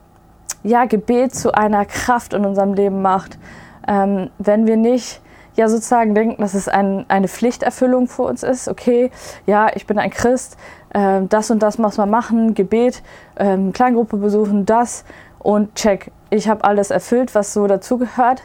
ja, 0.63 0.85
Gebet 0.85 1.33
zu 1.33 1.53
einer 1.53 1.85
Kraft 1.85 2.33
in 2.33 2.45
unserem 2.45 2.73
Leben 2.73 3.01
macht. 3.01 3.39
Ähm, 3.87 4.29
wenn 4.37 4.67
wir 4.67 4.77
nicht 4.77 5.21
ja 5.55 5.67
sozusagen 5.67 6.15
denken, 6.15 6.41
dass 6.41 6.53
es 6.53 6.67
ein, 6.67 7.05
eine 7.07 7.27
Pflichterfüllung 7.27 8.07
für 8.07 8.23
uns 8.23 8.43
ist. 8.43 8.67
Okay, 8.67 9.11
ja, 9.45 9.67
ich 9.75 9.85
bin 9.85 9.99
ein 9.99 10.09
Christ, 10.09 10.57
äh, 10.93 11.21
das 11.29 11.51
und 11.51 11.59
das 11.59 11.77
muss 11.77 11.97
man 11.97 12.09
machen, 12.09 12.53
Gebet, 12.53 13.03
äh, 13.35 13.57
Kleingruppe 13.71 14.17
besuchen, 14.17 14.65
das 14.65 15.05
und 15.39 15.75
check. 15.75 16.11
Ich 16.29 16.47
habe 16.47 16.63
alles 16.63 16.89
erfüllt, 16.89 17.35
was 17.35 17.53
so 17.53 17.67
dazugehört. 17.67 18.41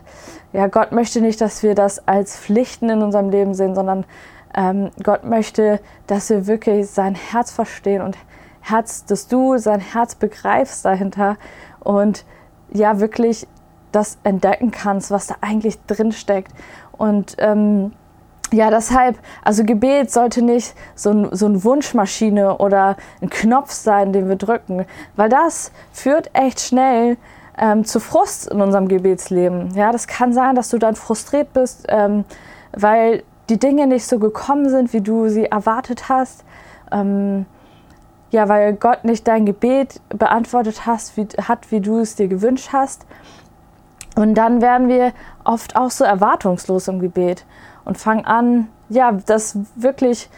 Ja, 0.52 0.66
Gott 0.66 0.92
möchte 0.92 1.20
nicht, 1.20 1.40
dass 1.40 1.62
wir 1.62 1.74
das 1.74 2.06
als 2.06 2.36
Pflichten 2.38 2.90
in 2.90 3.02
unserem 3.02 3.30
Leben 3.30 3.54
sehen, 3.54 3.74
sondern 3.74 4.04
ähm, 4.54 4.90
Gott 5.02 5.24
möchte, 5.24 5.80
dass 6.06 6.30
wir 6.30 6.46
wirklich 6.46 6.90
sein 6.90 7.14
Herz 7.14 7.50
verstehen 7.52 8.02
und 8.02 8.16
Herz, 8.60 9.04
dass 9.04 9.28
du 9.28 9.56
sein 9.58 9.80
Herz 9.80 10.14
begreifst 10.14 10.84
dahinter 10.84 11.36
und 11.80 12.24
ja 12.72 13.00
wirklich 13.00 13.46
das 13.92 14.18
entdecken 14.24 14.70
kannst, 14.70 15.10
was 15.10 15.26
da 15.26 15.36
eigentlich 15.40 15.78
drin 15.86 16.12
steckt. 16.12 16.52
Und 16.99 17.37
ähm, 17.38 17.93
ja, 18.52 18.71
deshalb, 18.71 19.19
also 19.43 19.64
Gebet 19.64 20.11
sollte 20.11 20.43
nicht 20.43 20.75
so, 20.95 21.11
ein, 21.11 21.28
so 21.33 21.47
eine 21.47 21.62
Wunschmaschine 21.64 22.59
oder 22.59 22.97
ein 23.21 23.31
Knopf 23.31 23.73
sein, 23.73 24.12
den 24.12 24.28
wir 24.28 24.37
drücken, 24.37 24.87
weil 25.17 25.28
das 25.28 25.71
führt 25.93 26.31
echt 26.33 26.61
schnell 26.61 27.17
ähm, 27.59 27.85
zu 27.85 28.00
Frust 28.00 28.49
in 28.49 28.61
unserem 28.61 28.88
Gebetsleben. 28.88 29.75
Ja, 29.75 29.93
das 29.93 30.07
kann 30.07 30.33
sein, 30.33 30.55
dass 30.55 30.71
du 30.71 30.78
dann 30.78 30.97
frustriert 30.97 31.52
bist, 31.52 31.87
ähm, 31.88 32.25
weil 32.73 33.23
die 33.49 33.59
Dinge 33.59 33.87
nicht 33.87 34.07
so 34.07 34.19
gekommen 34.19 34.69
sind, 34.69 34.93
wie 34.93 35.00
du 35.00 35.28
sie 35.28 35.47
erwartet 35.47 36.09
hast. 36.09 36.45
Ähm, 36.93 37.47
ja, 38.31 38.49
weil 38.49 38.75
Gott 38.75 39.05
nicht 39.05 39.26
dein 39.26 39.47
Gebet 39.47 40.00
beantwortet 40.11 40.87
hast, 40.87 41.17
wie, 41.17 41.26
hat, 41.43 41.71
wie 41.71 41.81
du 41.81 41.99
es 41.99 42.14
dir 42.14 42.28
gewünscht 42.28 42.71
hast. 42.73 43.07
Und 44.18 44.34
dann 44.34 44.60
werden 44.60 44.88
wir 44.88 45.12
oft 45.44 45.76
auch 45.76 45.92
so 45.92 46.02
erwartungslos 46.02 46.88
im 46.88 46.98
Gebet 46.98 47.44
und 47.84 47.98
fangen 47.98 48.25
an, 48.25 48.66
ja, 48.88 49.12
dass 49.12 49.56
wirklich 49.76 50.28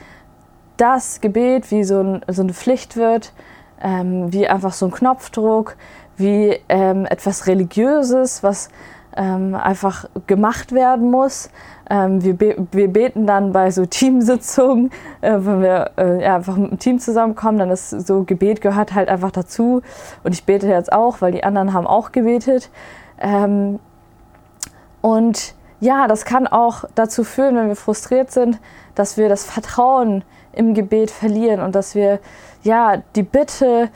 das 0.77 1.23
Gebet 1.23 1.71
wie 1.71 1.85
so, 1.85 2.01
ein, 2.01 2.21
so 2.29 2.43
eine 2.43 2.53
Pflicht 2.53 2.99
wird, 2.99 3.33
ähm, 3.81 4.31
wie 4.35 4.47
einfach 4.47 4.75
so 4.75 4.85
ein 4.85 4.93
Knopfdruck, 4.93 5.77
wie 6.19 6.61
ähm, 6.69 7.07
etwas 7.07 7.47
Religiöses, 7.47 8.43
was 8.43 8.69
ähm, 9.17 9.55
einfach 9.55 10.05
gemacht 10.27 10.73
werden 10.73 11.11
muss. 11.11 11.49
Ähm, 11.89 12.23
wir, 12.23 12.37
be 12.37 12.57
wir 12.73 12.89
beten 12.89 13.27
dann 13.27 13.53
bei 13.55 13.71
so 13.71 13.87
Teamsitzungen, 13.87 14.91
äh, 15.23 15.39
wenn 15.39 15.63
wir 15.63 15.93
äh, 15.97 16.23
ja, 16.23 16.37
einfach 16.37 16.57
mit 16.57 16.71
dem 16.71 16.79
Team 16.79 16.99
zusammenkommen, 16.99 17.59
dann 17.59 17.71
ist 17.71 17.89
so 17.89 18.25
Gebet 18.25 18.61
gehört 18.61 18.95
halt 18.95 19.09
einfach 19.09 19.31
dazu. 19.31 19.81
Und 20.23 20.35
ich 20.35 20.45
bete 20.45 20.69
jetzt 20.69 20.93
auch, 20.93 21.23
weil 21.23 21.33
die 21.33 21.45
anderen 21.45 21.73
haben 21.73 21.87
auch 21.87 22.13
gebetet. 22.13 22.69
Ähm, 23.21 23.79
und 25.01 25.55
ja, 25.81 26.09
das 26.09 26.25
kann 26.25 26.47
auch 26.47 26.85
dazu 26.95 27.25
führen, 27.25 27.57
wenn 27.57 27.69
wir 27.69 27.77
frustriert 27.77 28.31
sind, 28.31 28.59
dass 28.95 29.17
wir 29.17 29.29
das 29.29 29.45
Vertrauen 29.45 30.25
im 30.53 30.75
Gebet 30.75 31.11
verlieren 31.11 31.61
und 31.61 31.75
dass 31.75 31.95
wir 31.95 32.21
ja 32.63 33.03
die 33.17 33.23
Bitte 33.23 33.89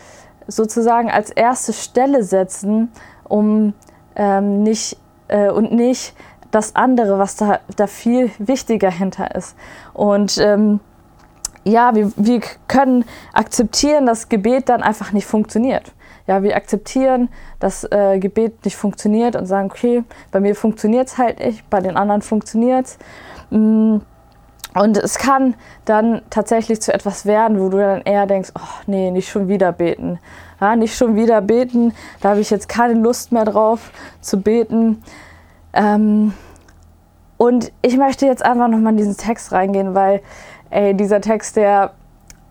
sozusagen 0.46 1.10
als 1.10 1.30
erste 1.30 1.72
Stelle 1.72 2.22
setzen, 2.22 2.90
um 3.24 3.74
ähm, 4.16 4.62
nicht 4.62 4.96
äh, 5.28 5.50
und 5.50 5.72
nicht 5.72 6.14
das 6.50 6.76
andere, 6.76 7.18
was 7.18 7.36
da, 7.36 7.58
da 7.76 7.86
viel 7.86 8.30
wichtiger 8.38 8.90
hinter 8.90 9.34
ist. 9.34 9.56
Und 9.92 10.38
ähm, 10.38 10.80
ja, 11.64 11.94
wir, 11.94 12.12
wir 12.16 12.40
können 12.68 13.04
akzeptieren, 13.32 14.06
dass 14.06 14.28
Gebet 14.28 14.68
dann 14.68 14.82
einfach 14.82 15.12
nicht 15.12 15.26
funktioniert. 15.26 15.92
Ja, 16.26 16.42
wir 16.42 16.56
akzeptieren, 16.56 17.28
dass 17.58 17.84
äh, 17.84 18.18
Gebet 18.18 18.64
nicht 18.64 18.76
funktioniert 18.76 19.36
und 19.36 19.46
sagen, 19.46 19.70
okay, 19.70 20.04
bei 20.30 20.40
mir 20.40 20.54
funktioniert 20.56 21.08
es 21.08 21.18
halt 21.18 21.38
nicht, 21.38 21.68
bei 21.68 21.80
den 21.80 21.96
anderen 21.96 22.22
funktioniert 22.22 22.86
es. 22.86 22.98
Mm, 23.50 23.98
und 24.74 24.96
es 24.96 25.18
kann 25.18 25.54
dann 25.84 26.22
tatsächlich 26.30 26.82
zu 26.82 26.92
etwas 26.92 27.26
werden, 27.26 27.60
wo 27.60 27.68
du 27.68 27.78
dann 27.78 28.02
eher 28.02 28.26
denkst, 28.26 28.52
oh 28.58 28.82
nee, 28.86 29.10
nicht 29.10 29.28
schon 29.28 29.48
wieder 29.48 29.70
beten. 29.70 30.18
Ja, 30.60 30.74
nicht 30.76 30.96
schon 30.96 31.14
wieder 31.14 31.40
beten, 31.40 31.92
da 32.20 32.30
habe 32.30 32.40
ich 32.40 32.50
jetzt 32.50 32.68
keine 32.68 32.94
Lust 32.94 33.30
mehr 33.30 33.44
drauf 33.44 33.90
zu 34.20 34.40
beten. 34.40 35.02
Ähm, 35.74 36.32
und 37.36 37.70
ich 37.82 37.96
möchte 37.96 38.26
jetzt 38.26 38.44
einfach 38.44 38.68
nochmal 38.68 38.92
in 38.92 38.96
diesen 38.96 39.16
Text 39.16 39.52
reingehen, 39.52 39.94
weil 39.94 40.22
ey, 40.70 40.94
dieser 40.94 41.20
Text, 41.20 41.56
der 41.56 41.92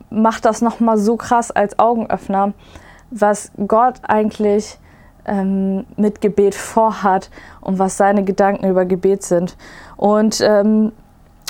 macht 0.09 0.45
das 0.45 0.61
nochmal 0.61 0.97
so 0.97 1.17
krass 1.17 1.51
als 1.51 1.79
Augenöffner, 1.79 2.53
was 3.13 3.51
Gott 3.67 3.96
eigentlich 4.03 4.77
ähm, 5.25 5.86
mit 5.96 6.22
Gebet 6.22 6.55
vorhat 6.55 7.29
und 7.62 7.79
was 7.79 7.98
seine 7.98 8.24
Gedanken 8.24 8.67
über 8.67 8.86
Gebet 8.86 9.24
sind. 9.24 9.55
Und 9.98 10.41
ähm, 10.41 10.91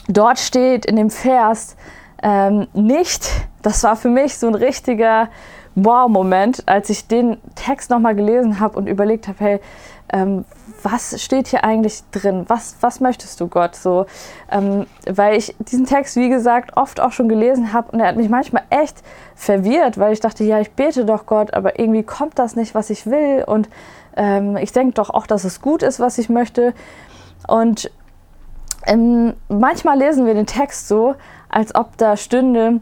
dort 0.07 0.39
steht 0.39 0.85
in 0.85 0.95
dem 0.95 1.09
Vers 1.09 1.75
ähm, 2.21 2.67
nicht, 2.73 3.29
das 3.61 3.83
war 3.83 3.95
für 3.95 4.09
mich 4.09 4.37
so 4.37 4.47
ein 4.47 4.55
richtiger 4.55 5.29
Wow-Moment, 5.75 6.63
als 6.67 6.89
ich 6.89 7.07
den 7.07 7.37
Text 7.55 7.89
nochmal 7.89 8.15
gelesen 8.15 8.59
habe 8.59 8.77
und 8.77 8.87
überlegt 8.87 9.27
habe, 9.27 9.39
hey, 9.39 9.59
ähm, 10.11 10.45
was 10.83 11.21
steht 11.21 11.47
hier 11.47 11.63
eigentlich 11.63 12.03
drin? 12.11 12.45
Was, 12.47 12.77
was 12.81 12.99
möchtest 12.99 13.39
du 13.39 13.47
Gott 13.47 13.75
so? 13.75 14.05
Ähm, 14.51 14.85
weil 15.09 15.37
ich 15.37 15.55
diesen 15.59 15.85
Text, 15.85 16.15
wie 16.15 16.29
gesagt, 16.29 16.75
oft 16.77 16.99
auch 16.99 17.11
schon 17.11 17.29
gelesen 17.29 17.73
habe 17.73 17.91
und 17.91 17.99
er 17.99 18.07
hat 18.07 18.15
mich 18.15 18.29
manchmal 18.29 18.63
echt 18.69 19.01
verwirrt, 19.35 19.97
weil 19.97 20.13
ich 20.13 20.19
dachte, 20.19 20.43
ja, 20.43 20.59
ich 20.59 20.71
bete 20.71 21.05
doch 21.05 21.25
Gott, 21.25 21.53
aber 21.53 21.79
irgendwie 21.79 22.03
kommt 22.03 22.37
das 22.37 22.55
nicht, 22.55 22.75
was 22.75 22.89
ich 22.89 23.05
will 23.05 23.43
und 23.45 23.69
ähm, 24.15 24.57
ich 24.57 24.71
denke 24.71 24.93
doch 24.93 25.09
auch, 25.09 25.25
dass 25.25 25.43
es 25.43 25.61
gut 25.61 25.83
ist, 25.83 25.99
was 25.99 26.17
ich 26.17 26.29
möchte. 26.29 26.73
Und 27.47 27.89
ähm, 28.85 29.33
manchmal 29.49 29.97
lesen 29.97 30.25
wir 30.25 30.33
den 30.33 30.45
Text 30.45 30.87
so, 30.87 31.15
als 31.49 31.73
ob 31.75 31.97
da 31.97 32.17
stünde, 32.17 32.81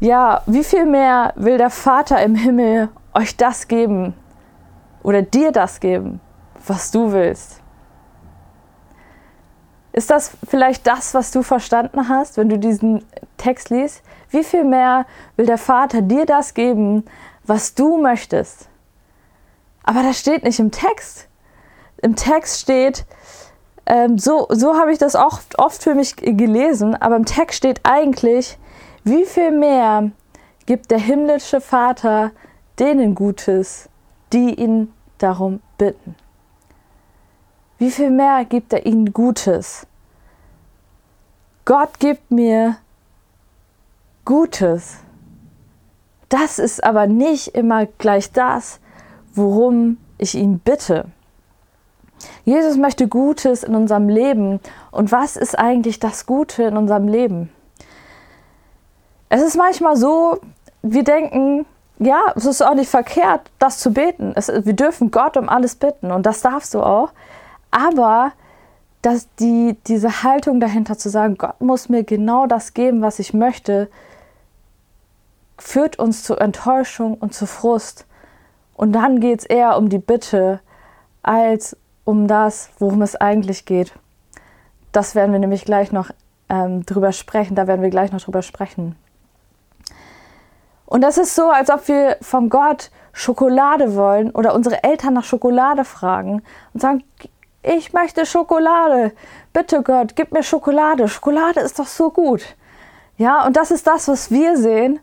ja, 0.00 0.42
wie 0.46 0.64
viel 0.64 0.86
mehr 0.86 1.32
will 1.36 1.58
der 1.58 1.70
Vater 1.70 2.22
im 2.22 2.34
Himmel 2.34 2.88
euch 3.14 3.36
das 3.36 3.68
geben 3.68 4.14
oder 5.02 5.22
dir 5.22 5.52
das 5.52 5.80
geben? 5.80 6.20
Was 6.66 6.90
du 6.90 7.12
willst. 7.12 7.60
Ist 9.92 10.10
das 10.10 10.32
vielleicht 10.48 10.86
das, 10.86 11.14
was 11.14 11.30
du 11.30 11.42
verstanden 11.42 12.08
hast, 12.08 12.36
wenn 12.36 12.48
du 12.48 12.58
diesen 12.58 13.04
Text 13.36 13.70
liest? 13.70 14.02
Wie 14.30 14.42
viel 14.42 14.64
mehr 14.64 15.06
will 15.36 15.46
der 15.46 15.58
Vater 15.58 16.02
dir 16.02 16.26
das 16.26 16.54
geben, 16.54 17.04
was 17.44 17.74
du 17.74 17.98
möchtest? 17.98 18.68
Aber 19.84 20.02
das 20.02 20.18
steht 20.18 20.42
nicht 20.42 20.58
im 20.58 20.72
Text. 20.72 21.28
Im 22.02 22.16
Text 22.16 22.60
steht, 22.60 23.06
ähm, 23.86 24.18
so, 24.18 24.48
so 24.50 24.76
habe 24.76 24.92
ich 24.92 24.98
das 24.98 25.14
auch 25.14 25.40
oft 25.58 25.82
für 25.82 25.94
mich 25.94 26.16
gelesen, 26.16 27.00
aber 27.00 27.14
im 27.14 27.24
Text 27.24 27.58
steht 27.58 27.80
eigentlich, 27.84 28.58
wie 29.04 29.24
viel 29.24 29.52
mehr 29.52 30.10
gibt 30.66 30.90
der 30.90 30.98
himmlische 30.98 31.60
Vater 31.60 32.32
denen 32.80 33.14
Gutes, 33.14 33.88
die 34.32 34.54
ihn 34.54 34.92
darum 35.18 35.60
bitten 35.78 36.16
wie 37.78 37.90
viel 37.90 38.10
mehr 38.10 38.44
gibt 38.44 38.72
er 38.72 38.86
ihnen 38.86 39.12
Gutes? 39.12 39.86
Gott 41.64 41.98
gibt 41.98 42.30
mir 42.30 42.76
Gutes. 44.24 44.98
Das 46.28 46.58
ist 46.58 46.82
aber 46.82 47.06
nicht 47.06 47.48
immer 47.48 47.86
gleich 47.86 48.32
das, 48.32 48.80
worum 49.34 49.98
ich 50.18 50.34
ihn 50.34 50.58
bitte. 50.58 51.06
Jesus 52.44 52.76
möchte 52.76 53.08
Gutes 53.08 53.62
in 53.62 53.74
unserem 53.74 54.08
Leben. 54.08 54.60
Und 54.90 55.12
was 55.12 55.36
ist 55.36 55.58
eigentlich 55.58 55.98
das 55.98 56.26
Gute 56.26 56.64
in 56.64 56.76
unserem 56.76 57.08
Leben? 57.08 57.50
Es 59.28 59.42
ist 59.42 59.56
manchmal 59.56 59.96
so, 59.96 60.38
wir 60.82 61.02
denken, 61.02 61.66
ja, 61.98 62.20
es 62.36 62.44
ist 62.44 62.62
auch 62.62 62.74
nicht 62.74 62.90
verkehrt, 62.90 63.50
das 63.58 63.78
zu 63.78 63.92
beten. 63.92 64.32
Es, 64.36 64.48
wir 64.48 64.74
dürfen 64.74 65.10
Gott 65.10 65.36
um 65.36 65.48
alles 65.48 65.76
bitten 65.76 66.10
und 66.10 66.26
das 66.26 66.40
darfst 66.40 66.74
du 66.74 66.82
auch. 66.82 67.10
Aber 67.74 68.32
dass 69.02 69.28
die, 69.34 69.76
diese 69.88 70.22
Haltung 70.22 70.60
dahinter 70.60 70.96
zu 70.96 71.08
sagen, 71.08 71.36
Gott 71.36 71.60
muss 71.60 71.88
mir 71.88 72.04
genau 72.04 72.46
das 72.46 72.72
geben, 72.72 73.02
was 73.02 73.18
ich 73.18 73.34
möchte, 73.34 73.90
führt 75.58 75.98
uns 75.98 76.22
zu 76.22 76.36
Enttäuschung 76.36 77.14
und 77.14 77.34
zu 77.34 77.46
Frust. 77.46 78.06
Und 78.74 78.92
dann 78.92 79.18
geht 79.18 79.40
es 79.40 79.44
eher 79.44 79.76
um 79.76 79.88
die 79.88 79.98
Bitte 79.98 80.60
als 81.24 81.76
um 82.04 82.28
das, 82.28 82.70
worum 82.78 83.02
es 83.02 83.16
eigentlich 83.16 83.66
geht. 83.66 83.92
Das 84.92 85.16
werden 85.16 85.32
wir 85.32 85.40
nämlich 85.40 85.64
gleich 85.64 85.90
noch 85.90 86.10
ähm, 86.48 86.86
drüber 86.86 87.10
sprechen. 87.10 87.56
Da 87.56 87.66
werden 87.66 87.82
wir 87.82 87.90
gleich 87.90 88.12
noch 88.12 88.20
drüber 88.20 88.42
sprechen. 88.42 88.94
Und 90.86 91.00
das 91.00 91.18
ist 91.18 91.34
so, 91.34 91.50
als 91.50 91.70
ob 91.70 91.88
wir 91.88 92.18
von 92.20 92.48
Gott 92.50 92.92
Schokolade 93.12 93.94
wollen 93.94 94.30
oder 94.30 94.54
unsere 94.54 94.82
Eltern 94.82 95.14
nach 95.14 95.24
Schokolade 95.24 95.84
fragen 95.84 96.42
und 96.72 96.80
sagen, 96.80 97.04
ich 97.64 97.92
möchte 97.92 98.26
Schokolade. 98.26 99.12
Bitte 99.52 99.82
Gott, 99.82 100.16
gib 100.16 100.32
mir 100.32 100.42
Schokolade. 100.42 101.08
Schokolade 101.08 101.60
ist 101.60 101.78
doch 101.78 101.86
so 101.86 102.10
gut. 102.10 102.42
Ja, 103.16 103.46
und 103.46 103.56
das 103.56 103.70
ist 103.70 103.86
das, 103.86 104.08
was 104.08 104.30
wir 104.30 104.56
sehen. 104.56 105.00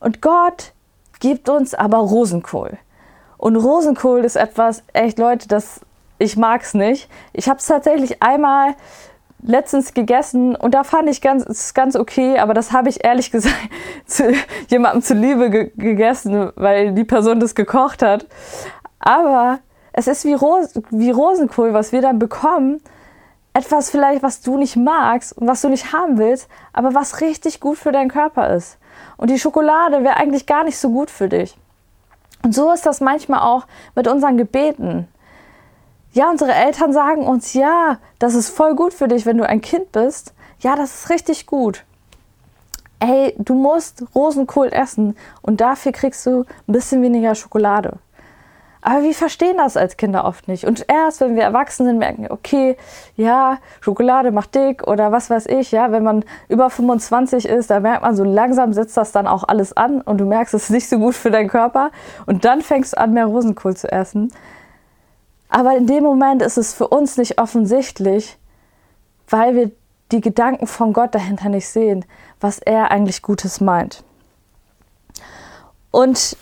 Und 0.00 0.22
Gott 0.22 0.72
gibt 1.20 1.48
uns 1.48 1.74
aber 1.74 1.98
Rosenkohl. 1.98 2.78
Und 3.36 3.56
Rosenkohl 3.56 4.24
ist 4.24 4.36
etwas, 4.36 4.82
echt 4.92 5.18
Leute, 5.18 5.48
das 5.48 5.80
ich 6.18 6.36
mag 6.36 6.62
es 6.62 6.74
nicht. 6.74 7.08
Ich 7.32 7.48
habe 7.48 7.58
es 7.58 7.66
tatsächlich 7.66 8.22
einmal 8.22 8.74
letztens 9.42 9.92
gegessen 9.92 10.54
und 10.54 10.72
da 10.72 10.84
fand 10.84 11.10
ich 11.10 11.20
ganz, 11.20 11.74
ganz 11.74 11.96
okay, 11.96 12.38
aber 12.38 12.54
das 12.54 12.72
habe 12.72 12.88
ich 12.88 13.04
ehrlich 13.04 13.30
gesagt 13.32 13.56
zu 14.06 14.32
jemandem 14.68 15.02
zuliebe 15.02 15.50
ge 15.50 15.72
gegessen, 15.76 16.52
weil 16.54 16.92
die 16.92 17.04
Person 17.04 17.40
das 17.40 17.54
gekocht 17.54 18.02
hat. 18.02 18.26
Aber 19.00 19.58
es 19.92 20.06
ist 20.06 20.24
wie, 20.24 20.34
Ros 20.34 20.74
wie 20.90 21.10
Rosenkohl, 21.10 21.74
was 21.74 21.92
wir 21.92 22.02
dann 22.02 22.18
bekommen. 22.18 22.80
Etwas 23.54 23.90
vielleicht, 23.90 24.22
was 24.22 24.40
du 24.40 24.56
nicht 24.56 24.76
magst 24.76 25.36
und 25.36 25.46
was 25.46 25.60
du 25.60 25.68
nicht 25.68 25.92
haben 25.92 26.16
willst, 26.16 26.48
aber 26.72 26.94
was 26.94 27.20
richtig 27.20 27.60
gut 27.60 27.76
für 27.76 27.92
deinen 27.92 28.10
Körper 28.10 28.54
ist. 28.54 28.78
Und 29.18 29.28
die 29.28 29.38
Schokolade 29.38 30.02
wäre 30.02 30.16
eigentlich 30.16 30.46
gar 30.46 30.64
nicht 30.64 30.78
so 30.78 30.88
gut 30.88 31.10
für 31.10 31.28
dich. 31.28 31.56
Und 32.42 32.54
so 32.54 32.72
ist 32.72 32.86
das 32.86 33.00
manchmal 33.00 33.40
auch 33.40 33.66
mit 33.94 34.08
unseren 34.08 34.38
Gebeten. 34.38 35.06
Ja, 36.12 36.30
unsere 36.30 36.52
Eltern 36.52 36.92
sagen 36.92 37.26
uns, 37.26 37.52
ja, 37.52 37.98
das 38.18 38.34
ist 38.34 38.48
voll 38.48 38.74
gut 38.74 38.94
für 38.94 39.08
dich, 39.08 39.26
wenn 39.26 39.38
du 39.38 39.46
ein 39.46 39.60
Kind 39.60 39.92
bist. 39.92 40.34
Ja, 40.60 40.74
das 40.74 40.94
ist 40.94 41.10
richtig 41.10 41.46
gut. 41.46 41.84
Ey, 43.00 43.34
du 43.38 43.54
musst 43.54 44.04
Rosenkohl 44.14 44.68
essen 44.68 45.16
und 45.42 45.60
dafür 45.60 45.92
kriegst 45.92 46.24
du 46.24 46.40
ein 46.40 46.72
bisschen 46.72 47.02
weniger 47.02 47.34
Schokolade. 47.34 47.98
Aber 48.84 49.04
wir 49.04 49.14
verstehen 49.14 49.58
das 49.58 49.76
als 49.76 49.96
Kinder 49.96 50.24
oft 50.24 50.48
nicht. 50.48 50.64
Und 50.64 50.84
erst, 50.88 51.20
wenn 51.20 51.36
wir 51.36 51.44
erwachsen 51.44 51.86
sind, 51.86 51.98
merken 51.98 52.24
wir, 52.24 52.32
okay, 52.32 52.76
ja, 53.16 53.58
Schokolade 53.80 54.32
macht 54.32 54.56
dick 54.56 54.88
oder 54.88 55.12
was 55.12 55.30
weiß 55.30 55.46
ich, 55.46 55.70
ja, 55.70 55.92
wenn 55.92 56.02
man 56.02 56.24
über 56.48 56.68
25 56.68 57.46
ist, 57.46 57.70
da 57.70 57.78
merkt 57.78 58.02
man 58.02 58.16
so 58.16 58.24
langsam 58.24 58.72
setzt 58.72 58.96
das 58.96 59.12
dann 59.12 59.28
auch 59.28 59.44
alles 59.44 59.76
an 59.76 60.00
und 60.00 60.18
du 60.18 60.24
merkst, 60.24 60.52
es 60.54 60.64
ist 60.64 60.70
nicht 60.70 60.88
so 60.88 60.98
gut 60.98 61.14
für 61.14 61.30
deinen 61.30 61.48
Körper 61.48 61.92
und 62.26 62.44
dann 62.44 62.60
fängst 62.60 62.94
du 62.94 62.98
an, 62.98 63.12
mehr 63.12 63.26
Rosenkohl 63.26 63.76
zu 63.76 63.90
essen. 63.90 64.32
Aber 65.48 65.76
in 65.76 65.86
dem 65.86 66.02
Moment 66.02 66.42
ist 66.42 66.58
es 66.58 66.74
für 66.74 66.88
uns 66.88 67.16
nicht 67.16 67.40
offensichtlich, 67.40 68.36
weil 69.28 69.54
wir 69.54 69.70
die 70.10 70.20
Gedanken 70.20 70.66
von 70.66 70.92
Gott 70.92 71.14
dahinter 71.14 71.50
nicht 71.50 71.68
sehen, 71.68 72.04
was 72.40 72.58
er 72.58 72.90
eigentlich 72.90 73.22
Gutes 73.22 73.60
meint. 73.60 74.02
Und 75.92 76.36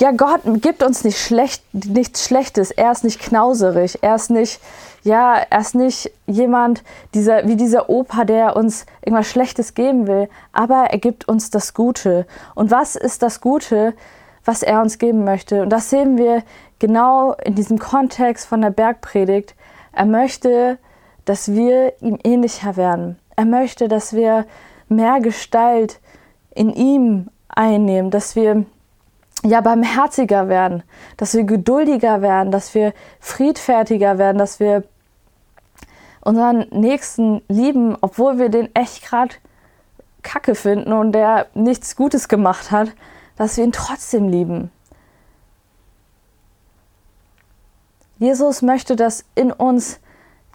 ja, 0.00 0.12
Gott 0.12 0.40
gibt 0.62 0.82
uns 0.82 1.04
nicht 1.04 1.18
schlecht, 1.18 1.62
nichts 1.74 2.24
Schlechtes. 2.24 2.70
Er 2.70 2.90
ist 2.90 3.04
nicht 3.04 3.20
knauserig. 3.20 3.98
Er 4.00 4.14
ist 4.14 4.30
nicht, 4.30 4.58
ja, 5.02 5.36
er 5.50 5.60
ist 5.60 5.74
nicht 5.74 6.10
jemand, 6.26 6.82
dieser, 7.12 7.46
wie 7.46 7.56
dieser 7.56 7.90
Opa, 7.90 8.24
der 8.24 8.56
uns 8.56 8.86
irgendwas 9.04 9.28
Schlechtes 9.28 9.74
geben 9.74 10.06
will. 10.06 10.30
Aber 10.52 10.86
er 10.90 10.98
gibt 10.98 11.28
uns 11.28 11.50
das 11.50 11.74
Gute. 11.74 12.26
Und 12.54 12.70
was 12.70 12.96
ist 12.96 13.22
das 13.22 13.42
Gute, 13.42 13.92
was 14.46 14.62
er 14.62 14.80
uns 14.80 14.96
geben 14.96 15.22
möchte? 15.24 15.60
Und 15.60 15.68
das 15.68 15.90
sehen 15.90 16.16
wir 16.16 16.44
genau 16.78 17.34
in 17.44 17.54
diesem 17.54 17.78
Kontext 17.78 18.46
von 18.46 18.62
der 18.62 18.70
Bergpredigt. 18.70 19.54
Er 19.92 20.06
möchte, 20.06 20.78
dass 21.26 21.52
wir 21.52 21.92
ihm 22.00 22.18
ähnlicher 22.24 22.78
werden. 22.78 23.18
Er 23.36 23.44
möchte, 23.44 23.86
dass 23.86 24.14
wir 24.14 24.46
mehr 24.88 25.20
Gestalt 25.20 26.00
in 26.54 26.70
ihm 26.70 27.28
einnehmen, 27.48 28.10
dass 28.10 28.34
wir 28.34 28.64
ja, 29.42 29.60
barmherziger 29.60 30.48
werden, 30.48 30.82
dass 31.16 31.34
wir 31.34 31.44
geduldiger 31.44 32.22
werden, 32.22 32.50
dass 32.50 32.74
wir 32.74 32.92
friedfertiger 33.20 34.18
werden, 34.18 34.38
dass 34.38 34.60
wir 34.60 34.84
unseren 36.22 36.66
Nächsten 36.70 37.42
lieben, 37.48 37.96
obwohl 38.00 38.38
wir 38.38 38.50
den 38.50 38.74
echt 38.74 39.04
gerade 39.04 39.34
kacke 40.22 40.54
finden 40.54 40.92
und 40.92 41.12
der 41.12 41.46
nichts 41.54 41.96
Gutes 41.96 42.28
gemacht 42.28 42.70
hat, 42.70 42.92
dass 43.36 43.56
wir 43.56 43.64
ihn 43.64 43.72
trotzdem 43.72 44.28
lieben. 44.28 44.70
Jesus 48.18 48.60
möchte, 48.60 48.96
dass 48.96 49.24
in 49.34 49.50
uns 49.50 49.98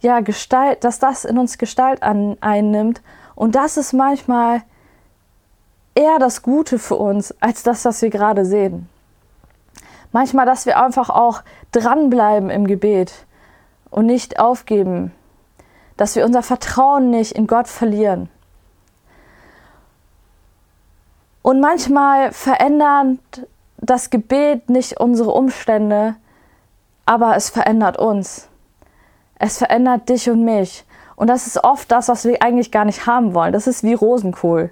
ja 0.04 0.20
Gestalt, 0.20 0.84
dass 0.84 1.00
das 1.00 1.26
in 1.26 1.40
uns 1.40 1.58
Gestalt 1.58 2.04
an, 2.04 2.38
einnimmt 2.42 3.02
und 3.34 3.56
das 3.56 3.78
ist 3.78 3.92
manchmal 3.92 4.62
eher 5.96 6.20
das 6.20 6.42
Gute 6.42 6.78
für 6.78 6.96
uns 6.96 7.34
als 7.42 7.64
das, 7.64 7.86
was 7.86 8.02
wir 8.02 8.10
gerade 8.10 8.46
sehen. 8.46 8.90
Manchmal, 10.12 10.46
dass 10.46 10.66
wir 10.66 10.82
einfach 10.82 11.10
auch 11.10 11.42
dranbleiben 11.72 12.50
im 12.50 12.68
Gebet 12.68 13.26
und 13.90 14.06
nicht 14.06 14.40
aufgeben, 14.40 15.12
dass 15.98 16.16
wir 16.16 16.26
unser 16.26 16.44
Vertrauen 16.44 17.10
nicht 17.10 17.32
in 17.32 17.48
Gott 17.48 17.68
verlieren. 17.68 18.30
Und 21.42 21.60
manchmal 21.60 22.32
verändert 22.32 23.20
das 23.78 24.10
Gebet 24.10 24.70
nicht 24.70 25.00
unsere 25.00 25.32
Umstände, 25.32 26.16
aber 27.06 27.36
es 27.36 27.50
verändert 27.50 27.98
uns. 27.98 28.50
Es 29.38 29.58
verändert 29.58 30.10
dich 30.10 30.30
und 30.30 30.44
mich. 30.44 30.86
Und 31.16 31.28
das 31.28 31.46
ist 31.46 31.64
oft 31.64 31.92
das, 31.92 32.08
was 32.08 32.26
wir 32.26 32.42
eigentlich 32.42 32.72
gar 32.72 32.86
nicht 32.86 33.06
haben 33.06 33.34
wollen. 33.34 33.54
Das 33.54 33.68
ist 33.68 33.84
wie 33.84 33.94
Rosenkohl. 33.94 34.72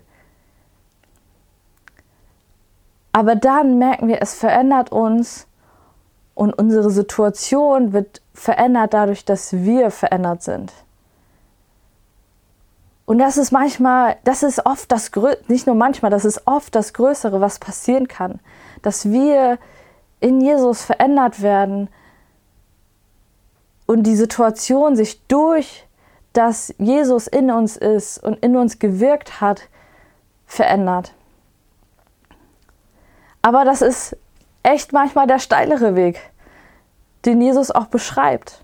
Aber 3.14 3.36
dann 3.36 3.78
merken 3.78 4.08
wir, 4.08 4.22
es 4.22 4.34
verändert 4.34 4.92
uns 4.92 5.48
und 6.36 6.52
unsere 6.54 6.90
Situation 6.90 7.94
wird 7.94 8.22
verändert 8.34 8.94
dadurch, 8.94 9.24
dass 9.24 9.54
wir 9.54 9.92
verändert 9.92 10.42
sind. 10.42 10.74
Und 13.06 13.20
das 13.20 13.38
ist 13.38 13.52
manchmal, 13.52 14.16
das 14.24 14.44
ist 14.44 14.66
oft 14.66 14.92
das 14.92 15.12
Größere, 15.12 15.44
nicht 15.48 15.68
nur 15.68 15.76
manchmal, 15.76 16.10
das 16.10 16.26
ist 16.26 16.48
oft 16.48 16.74
das 16.74 16.94
Größere, 16.94 17.40
was 17.40 17.60
passieren 17.60 18.08
kann. 18.08 18.40
Dass 18.82 19.12
wir 19.12 19.60
in 20.20 20.42
Jesus 20.42 20.84
verändert 20.84 21.42
werden 21.42 21.90
und 23.86 24.04
die 24.04 24.16
Situation 24.16 24.96
sich 24.96 25.22
durch 25.28 25.86
das 26.32 26.74
Jesus 26.80 27.28
in 27.28 27.52
uns 27.52 27.78
ist 27.78 28.24
und 28.24 28.40
in 28.40 28.58
uns 28.58 28.80
gewirkt 28.80 29.42
hat, 29.42 29.70
verändert. 30.48 31.14
Aber 33.44 33.66
das 33.66 33.82
ist 33.82 34.18
echt 34.64 34.94
manchmal 34.94 35.28
der 35.28 35.38
steilere 35.38 35.96
Weg, 35.96 36.20
den 37.26 37.42
Jesus 37.42 37.70
auch 37.70 37.88
beschreibt. 37.88 38.64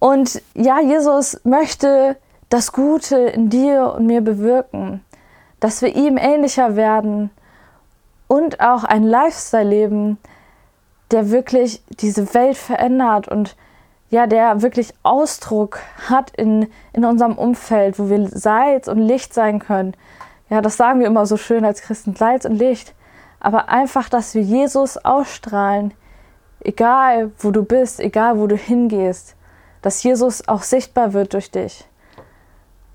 Und 0.00 0.42
ja, 0.54 0.80
Jesus 0.80 1.40
möchte 1.44 2.16
das 2.48 2.72
Gute 2.72 3.16
in 3.18 3.50
dir 3.50 3.94
und 3.94 4.06
mir 4.06 4.22
bewirken, 4.22 5.04
dass 5.60 5.82
wir 5.82 5.94
ihm 5.94 6.16
ähnlicher 6.16 6.74
werden 6.74 7.30
und 8.28 8.60
auch 8.60 8.84
ein 8.84 9.04
Lifestyle 9.04 9.68
leben, 9.68 10.18
der 11.10 11.30
wirklich 11.30 11.82
diese 12.00 12.34
Welt 12.34 12.56
verändert 12.56 13.28
und 13.28 13.56
ja, 14.10 14.26
der 14.26 14.62
wirklich 14.62 14.94
Ausdruck 15.02 15.80
hat 16.08 16.30
in, 16.30 16.70
in 16.92 17.04
unserem 17.04 17.36
Umfeld, 17.36 17.98
wo 17.98 18.08
wir 18.08 18.28
Salz 18.28 18.88
und 18.88 18.98
Licht 18.98 19.34
sein 19.34 19.58
können, 19.58 19.94
ja, 20.50 20.60
das 20.60 20.76
sagen 20.76 21.00
wir 21.00 21.06
immer 21.06 21.26
so 21.26 21.36
schön 21.36 21.64
als 21.64 21.82
Christen, 21.82 22.14
Salz 22.14 22.44
und 22.44 22.56
Licht. 22.56 22.94
Aber 23.40 23.68
einfach, 23.68 24.08
dass 24.08 24.34
wir 24.34 24.42
Jesus 24.42 24.96
ausstrahlen, 24.96 25.94
egal 26.60 27.30
wo 27.38 27.50
du 27.50 27.62
bist, 27.62 28.00
egal 28.00 28.38
wo 28.38 28.46
du 28.46 28.56
hingehst, 28.56 29.36
dass 29.82 30.02
Jesus 30.02 30.48
auch 30.48 30.62
sichtbar 30.62 31.12
wird 31.12 31.34
durch 31.34 31.50
dich. 31.50 31.86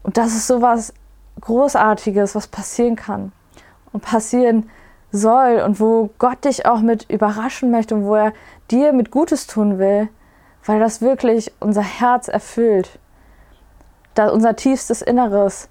Und 0.01 0.17
das 0.17 0.33
ist 0.33 0.47
so 0.47 0.61
was 0.61 0.93
Großartiges, 1.41 2.35
was 2.35 2.47
passieren 2.47 2.95
kann 2.95 3.31
und 3.93 4.03
passieren 4.03 4.69
soll 5.11 5.61
und 5.65 5.79
wo 5.79 6.09
Gott 6.19 6.45
dich 6.45 6.65
auch 6.65 6.81
mit 6.81 7.09
überraschen 7.09 7.71
möchte 7.71 7.95
und 7.95 8.05
wo 8.05 8.15
er 8.15 8.33
dir 8.69 8.93
mit 8.93 9.11
Gutes 9.11 9.47
tun 9.47 9.79
will, 9.79 10.09
weil 10.65 10.79
das 10.79 11.01
wirklich 11.01 11.51
unser 11.59 11.81
Herz 11.81 12.27
erfüllt, 12.27 12.99
da 14.13 14.29
unser 14.29 14.55
tiefstes 14.55 15.01
Inneres 15.01 15.69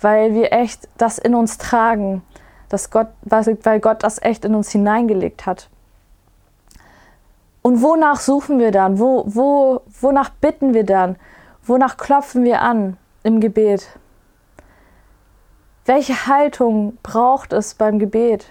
weil 0.00 0.34
wir 0.34 0.52
echt 0.52 0.88
das 0.96 1.18
in 1.18 1.34
uns 1.34 1.58
tragen, 1.58 2.22
dass 2.68 2.90
Gott, 2.90 3.08
weil 3.22 3.80
Gott 3.80 4.02
das 4.02 4.22
echt 4.22 4.44
in 4.44 4.54
uns 4.54 4.70
hineingelegt 4.70 5.46
hat. 5.46 5.68
Und 7.62 7.82
wonach 7.82 8.20
suchen 8.20 8.58
wir 8.58 8.70
dann? 8.70 8.98
Wo, 8.98 9.24
wo, 9.26 9.82
wonach 10.00 10.30
bitten 10.30 10.72
wir 10.72 10.84
dann? 10.84 11.16
Wonach 11.62 11.96
klopfen 11.96 12.44
wir 12.44 12.62
an 12.62 12.96
im 13.22 13.40
Gebet? 13.40 13.86
Welche 15.84 16.26
Haltung 16.26 16.96
braucht 17.02 17.52
es 17.52 17.74
beim 17.74 17.98
Gebet? 17.98 18.46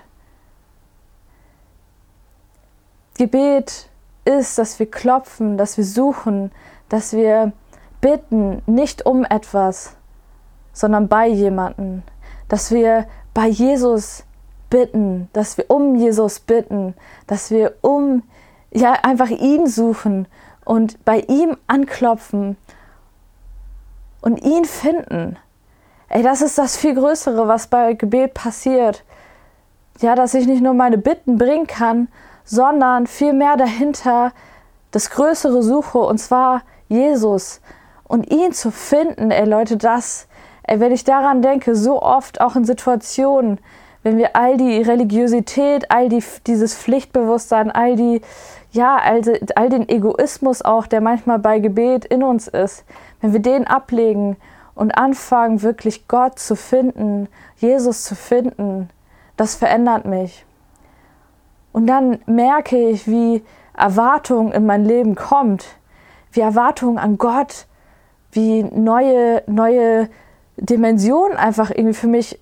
Gebet 3.17 3.89
ist, 4.25 4.57
dass 4.57 4.79
wir 4.79 4.89
klopfen, 4.89 5.57
dass 5.57 5.77
wir 5.77 5.83
suchen, 5.83 6.51
dass 6.87 7.13
wir 7.13 7.51
bitten 8.01 8.61
nicht 8.65 9.05
um 9.05 9.25
etwas, 9.25 9.95
sondern 10.73 11.07
bei 11.07 11.27
jemanden. 11.27 12.03
Dass 12.47 12.71
wir 12.71 13.05
bei 13.33 13.47
Jesus 13.47 14.23
bitten, 14.69 15.29
dass 15.33 15.57
wir 15.57 15.69
um 15.69 15.95
Jesus 15.95 16.39
bitten, 16.39 16.95
dass 17.27 17.51
wir 17.51 17.75
um, 17.81 18.23
ja, 18.71 18.93
einfach 19.03 19.29
ihn 19.29 19.67
suchen 19.67 20.27
und 20.65 21.03
bei 21.05 21.19
ihm 21.21 21.57
anklopfen 21.67 22.57
und 24.21 24.41
ihn 24.43 24.65
finden. 24.65 25.37
Ey, 26.07 26.23
das 26.23 26.41
ist 26.41 26.57
das 26.57 26.77
viel 26.77 26.95
Größere, 26.95 27.47
was 27.47 27.67
bei 27.67 27.93
Gebet 27.93 28.33
passiert. 28.33 29.03
Ja, 29.99 30.15
dass 30.15 30.33
ich 30.33 30.47
nicht 30.47 30.61
nur 30.61 30.73
meine 30.73 30.97
Bitten 30.97 31.37
bringen 31.37 31.67
kann, 31.67 32.07
sondern 32.43 33.05
vielmehr 33.05 33.57
dahinter 33.57 34.31
das 34.91 35.11
Größere 35.11 35.61
suche, 35.61 35.99
und 35.99 36.17
zwar 36.17 36.63
Jesus. 36.87 37.61
Und 38.05 38.31
ihn 38.31 38.53
zu 38.53 38.71
finden, 38.71 39.29
ey 39.29 39.45
Leute, 39.47 39.77
das, 39.77 40.27
ey, 40.69 40.79
wenn 40.79 40.91
ich 40.91 41.03
daran 41.03 41.41
denke, 41.41 41.75
so 41.75 42.01
oft 42.01 42.41
auch 42.41 42.55
in 42.55 42.63
Situationen, 42.63 43.59
wenn 44.03 44.17
wir 44.17 44.35
all 44.35 44.55
die 44.55 44.81
Religiosität, 44.81 45.89
all 45.89 46.09
die, 46.09 46.23
dieses 46.45 46.75
Pflichtbewusstsein, 46.75 47.71
all 47.71 47.95
die, 47.95 48.21
ja, 48.71 48.97
all, 48.97 49.21
all 49.55 49.69
den 49.69 49.89
Egoismus 49.89 50.61
auch, 50.61 50.85
der 50.85 51.01
manchmal 51.01 51.39
bei 51.39 51.59
Gebet 51.59 52.05
in 52.05 52.23
uns 52.23 52.47
ist, 52.47 52.85
wenn 53.19 53.33
wir 53.33 53.39
den 53.39 53.65
ablegen 53.65 54.37
und 54.75 54.91
anfangen, 54.91 55.63
wirklich 55.63 56.07
Gott 56.07 56.37
zu 56.37 56.55
finden, 56.55 57.27
Jesus 57.57 58.03
zu 58.03 58.15
finden, 58.15 58.89
das 59.37 59.55
verändert 59.55 60.05
mich. 60.05 60.45
Und 61.71 61.87
dann 61.87 62.19
merke 62.27 62.77
ich, 62.77 63.07
wie 63.07 63.43
Erwartung 63.75 64.51
in 64.51 64.67
mein 64.67 64.85
Leben 64.85 65.15
kommt, 65.15 65.65
wie 66.31 66.41
Erwartung 66.41 66.99
an 66.99 67.17
Gott, 67.17 67.65
wie 68.31 68.63
neue, 68.63 69.41
neue 69.47 70.09
Dimensionen 70.59 71.37
einfach 71.37 71.69
irgendwie 71.69 71.93
für 71.93 72.07
mich 72.07 72.39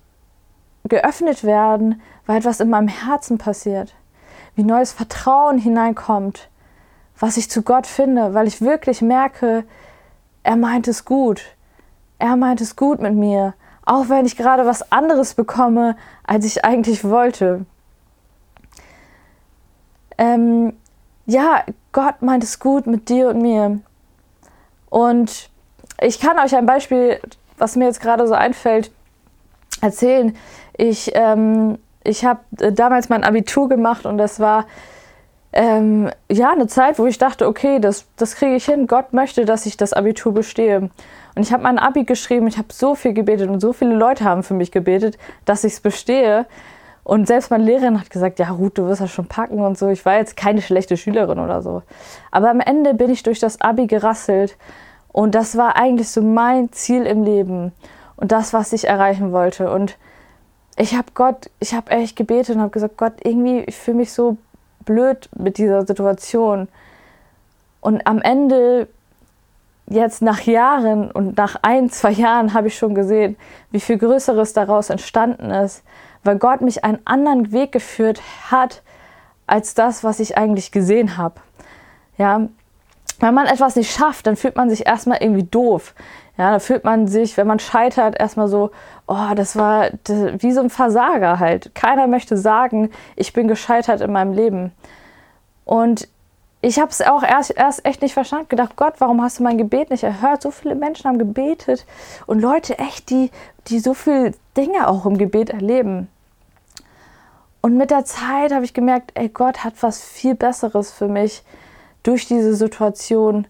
geöffnet 0.84 1.44
werden, 1.44 2.00
weil 2.26 2.38
etwas 2.38 2.60
in 2.60 2.70
meinem 2.70 2.88
Herzen 2.88 3.38
passiert, 3.38 3.94
wie 4.54 4.64
neues 4.64 4.92
Vertrauen 4.92 5.58
hineinkommt, 5.58 6.48
was 7.18 7.36
ich 7.36 7.50
zu 7.50 7.62
Gott 7.62 7.86
finde, 7.86 8.34
weil 8.34 8.46
ich 8.46 8.60
wirklich 8.60 9.02
merke, 9.02 9.64
er 10.42 10.56
meint 10.56 10.88
es 10.88 11.04
gut. 11.04 11.42
Er 12.18 12.36
meint 12.36 12.60
es 12.60 12.74
gut 12.74 13.00
mit 13.00 13.14
mir, 13.14 13.54
auch 13.84 14.08
wenn 14.08 14.26
ich 14.26 14.36
gerade 14.36 14.66
was 14.66 14.90
anderes 14.90 15.34
bekomme, 15.34 15.96
als 16.24 16.44
ich 16.44 16.64
eigentlich 16.64 17.04
wollte. 17.04 17.64
Ähm, 20.16 20.72
ja, 21.26 21.62
Gott 21.92 22.22
meint 22.22 22.42
es 22.42 22.58
gut 22.58 22.86
mit 22.86 23.08
dir 23.08 23.28
und 23.28 23.40
mir. 23.40 23.80
Und 24.90 25.50
ich 26.00 26.18
kann 26.18 26.38
euch 26.38 26.56
ein 26.56 26.66
Beispiel, 26.66 27.20
was 27.58 27.76
mir 27.76 27.86
jetzt 27.86 28.00
gerade 28.00 28.26
so 28.26 28.34
einfällt, 28.34 28.90
erzählen. 29.80 30.36
Ich, 30.76 31.12
ähm, 31.14 31.78
ich 32.04 32.24
habe 32.24 32.40
damals 32.50 33.08
mein 33.08 33.24
Abitur 33.24 33.68
gemacht 33.68 34.06
und 34.06 34.18
das 34.18 34.40
war 34.40 34.66
ähm, 35.52 36.10
ja 36.30 36.50
eine 36.50 36.66
Zeit, 36.66 36.98
wo 36.98 37.06
ich 37.06 37.18
dachte, 37.18 37.46
okay, 37.46 37.78
das, 37.80 38.06
das 38.16 38.36
kriege 38.36 38.56
ich 38.56 38.64
hin. 38.64 38.86
Gott 38.86 39.12
möchte, 39.12 39.44
dass 39.44 39.66
ich 39.66 39.76
das 39.76 39.92
Abitur 39.92 40.32
bestehe. 40.34 40.90
Und 41.34 41.42
ich 41.42 41.52
habe 41.52 41.62
mein 41.62 41.78
Abi 41.78 42.04
geschrieben, 42.04 42.46
ich 42.46 42.58
habe 42.58 42.72
so 42.72 42.94
viel 42.94 43.12
gebetet 43.12 43.48
und 43.48 43.60
so 43.60 43.72
viele 43.72 43.94
Leute 43.94 44.24
haben 44.24 44.42
für 44.42 44.54
mich 44.54 44.72
gebetet, 44.72 45.18
dass 45.44 45.64
ich 45.64 45.74
es 45.74 45.80
bestehe. 45.80 46.46
Und 47.04 47.26
selbst 47.26 47.50
meine 47.50 47.64
Lehrerin 47.64 47.98
hat 47.98 48.10
gesagt, 48.10 48.38
ja 48.38 48.50
Ruth, 48.50 48.76
du 48.76 48.86
wirst 48.86 49.00
das 49.00 49.10
schon 49.10 49.26
packen 49.26 49.60
und 49.60 49.78
so. 49.78 49.88
Ich 49.88 50.04
war 50.04 50.16
jetzt 50.16 50.36
keine 50.36 50.60
schlechte 50.60 50.98
Schülerin 50.98 51.38
oder 51.38 51.62
so. 51.62 51.82
Aber 52.30 52.50
am 52.50 52.60
Ende 52.60 52.92
bin 52.92 53.08
ich 53.10 53.22
durch 53.22 53.40
das 53.40 53.60
Abi 53.62 53.86
gerasselt 53.86 54.56
und 55.12 55.34
das 55.34 55.56
war 55.56 55.76
eigentlich 55.76 56.10
so 56.10 56.22
mein 56.22 56.72
Ziel 56.72 57.04
im 57.04 57.22
Leben 57.22 57.72
und 58.16 58.32
das, 58.32 58.52
was 58.52 58.72
ich 58.72 58.86
erreichen 58.86 59.32
wollte. 59.32 59.70
Und 59.70 59.96
ich 60.76 60.94
habe 60.94 61.08
Gott, 61.14 61.50
ich 61.60 61.74
habe 61.74 61.90
echt 61.90 62.16
gebetet 62.16 62.56
und 62.56 62.62
habe 62.62 62.70
gesagt, 62.70 62.96
Gott, 62.96 63.14
irgendwie, 63.24 63.60
ich 63.60 63.76
fühle 63.76 63.98
mich 63.98 64.12
so 64.12 64.36
blöd 64.84 65.28
mit 65.36 65.58
dieser 65.58 65.86
Situation. 65.86 66.68
Und 67.80 68.06
am 68.06 68.20
Ende 68.20 68.88
jetzt 69.86 70.22
nach 70.22 70.40
Jahren 70.42 71.10
und 71.10 71.36
nach 71.36 71.56
ein, 71.62 71.90
zwei 71.90 72.10
Jahren 72.10 72.54
habe 72.54 72.68
ich 72.68 72.76
schon 72.76 72.94
gesehen, 72.94 73.36
wie 73.70 73.80
viel 73.80 73.98
Größeres 73.98 74.52
daraus 74.52 74.90
entstanden 74.90 75.50
ist, 75.50 75.82
weil 76.24 76.38
Gott 76.38 76.60
mich 76.60 76.84
einen 76.84 76.98
anderen 77.04 77.52
Weg 77.52 77.72
geführt 77.72 78.20
hat, 78.50 78.82
als 79.46 79.74
das, 79.74 80.04
was 80.04 80.20
ich 80.20 80.36
eigentlich 80.36 80.72
gesehen 80.72 81.16
habe. 81.16 81.40
Ja, 82.18 82.48
wenn 83.20 83.34
man 83.34 83.46
etwas 83.46 83.76
nicht 83.76 83.92
schafft, 83.92 84.26
dann 84.26 84.36
fühlt 84.36 84.56
man 84.56 84.70
sich 84.70 84.86
erstmal 84.86 85.18
irgendwie 85.20 85.44
doof. 85.44 85.94
Ja, 86.36 86.52
da 86.52 86.58
fühlt 86.60 86.84
man 86.84 87.08
sich, 87.08 87.36
wenn 87.36 87.48
man 87.48 87.58
scheitert, 87.58 88.18
erstmal 88.18 88.46
so, 88.46 88.70
oh, 89.08 89.34
das 89.34 89.56
war 89.56 89.90
wie 90.06 90.52
so 90.52 90.60
ein 90.60 90.70
Versager 90.70 91.40
halt. 91.40 91.74
Keiner 91.74 92.06
möchte 92.06 92.36
sagen, 92.36 92.90
ich 93.16 93.32
bin 93.32 93.48
gescheitert 93.48 94.00
in 94.00 94.12
meinem 94.12 94.32
Leben. 94.32 94.72
Und 95.64 96.08
ich 96.60 96.78
habe 96.78 96.90
es 96.90 97.02
auch 97.02 97.22
erst, 97.22 97.56
erst 97.56 97.84
echt 97.84 98.02
nicht 98.02 98.14
verstanden. 98.14 98.48
Gedacht, 98.48 98.76
Gott, 98.76 98.94
warum 98.98 99.20
hast 99.22 99.38
du 99.38 99.42
mein 99.42 99.58
Gebet 99.58 99.90
nicht 99.90 100.04
erhört? 100.04 100.42
So 100.42 100.50
viele 100.50 100.76
Menschen 100.76 101.08
haben 101.08 101.18
gebetet 101.18 101.86
und 102.26 102.40
Leute 102.40 102.78
echt, 102.78 103.10
die, 103.10 103.30
die 103.66 103.80
so 103.80 103.94
viele 103.94 104.32
Dinge 104.56 104.88
auch 104.88 105.06
im 105.06 105.18
Gebet 105.18 105.50
erleben. 105.50 106.08
Und 107.60 107.76
mit 107.76 107.90
der 107.90 108.04
Zeit 108.04 108.52
habe 108.52 108.64
ich 108.64 108.74
gemerkt, 108.74 109.10
ey, 109.14 109.28
Gott 109.28 109.64
hat 109.64 109.74
was 109.80 110.02
viel 110.02 110.34
Besseres 110.34 110.92
für 110.92 111.08
mich 111.08 111.42
durch 112.02 112.26
diese 112.26 112.54
Situation 112.54 113.46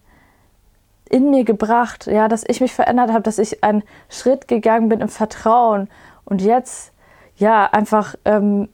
in 1.09 1.31
mir 1.31 1.43
gebracht, 1.43 2.07
ja, 2.07 2.27
dass 2.27 2.43
ich 2.47 2.61
mich 2.61 2.73
verändert 2.73 3.11
habe, 3.11 3.23
dass 3.23 3.39
ich 3.39 3.63
einen 3.63 3.83
Schritt 4.09 4.47
gegangen 4.47 4.89
bin 4.89 5.01
im 5.01 5.09
Vertrauen 5.09 5.89
und 6.25 6.41
jetzt 6.41 6.91
ja 7.37 7.65
einfach 7.65 8.15
ähm, 8.25 8.69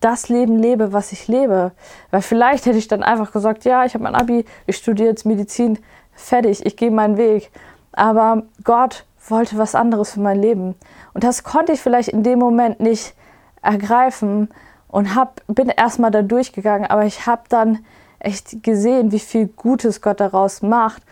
das 0.00 0.28
Leben 0.28 0.58
lebe, 0.58 0.92
was 0.92 1.12
ich 1.12 1.28
lebe. 1.28 1.72
Weil 2.10 2.22
vielleicht 2.22 2.66
hätte 2.66 2.78
ich 2.78 2.88
dann 2.88 3.02
einfach 3.02 3.32
gesagt, 3.32 3.64
ja, 3.64 3.84
ich 3.84 3.94
habe 3.94 4.04
mein 4.04 4.14
Abi, 4.14 4.44
ich 4.66 4.76
studiere 4.76 5.10
jetzt 5.10 5.26
Medizin, 5.26 5.78
fertig, 6.12 6.64
ich 6.66 6.76
gehe 6.76 6.90
meinen 6.90 7.16
Weg. 7.16 7.50
Aber 7.92 8.44
Gott 8.64 9.04
wollte 9.28 9.58
was 9.58 9.74
anderes 9.74 10.12
für 10.12 10.20
mein 10.20 10.40
Leben. 10.40 10.74
Und 11.14 11.22
das 11.24 11.44
konnte 11.44 11.72
ich 11.72 11.80
vielleicht 11.80 12.08
in 12.08 12.22
dem 12.22 12.38
Moment 12.38 12.80
nicht 12.80 13.14
ergreifen 13.62 14.48
und 14.88 15.14
hab, 15.14 15.42
bin 15.46 15.68
erstmal 15.68 16.10
da 16.10 16.22
durchgegangen, 16.22 16.90
aber 16.90 17.04
ich 17.04 17.26
habe 17.26 17.42
dann 17.48 17.84
echt 18.20 18.62
gesehen, 18.62 19.12
wie 19.12 19.18
viel 19.18 19.46
Gutes 19.46 20.00
Gott 20.00 20.20
daraus 20.20 20.62
macht. 20.62 21.02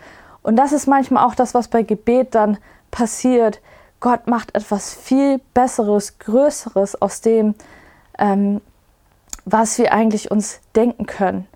Und 0.41 0.55
das 0.55 0.71
ist 0.71 0.87
manchmal 0.87 1.25
auch 1.25 1.35
das, 1.35 1.53
was 1.53 1.67
bei 1.67 1.83
Gebet 1.83 2.35
dann 2.35 2.57
passiert. 2.91 3.61
Gott 3.99 4.27
macht 4.27 4.55
etwas 4.55 4.93
viel 4.93 5.41
Besseres, 5.53 6.19
Größeres 6.19 7.01
aus 7.01 7.21
dem, 7.21 7.55
ähm, 8.17 8.61
was 9.45 9.77
wir 9.77 9.93
eigentlich 9.93 10.31
uns 10.31 10.61
denken 10.75 11.05
können. 11.05 11.47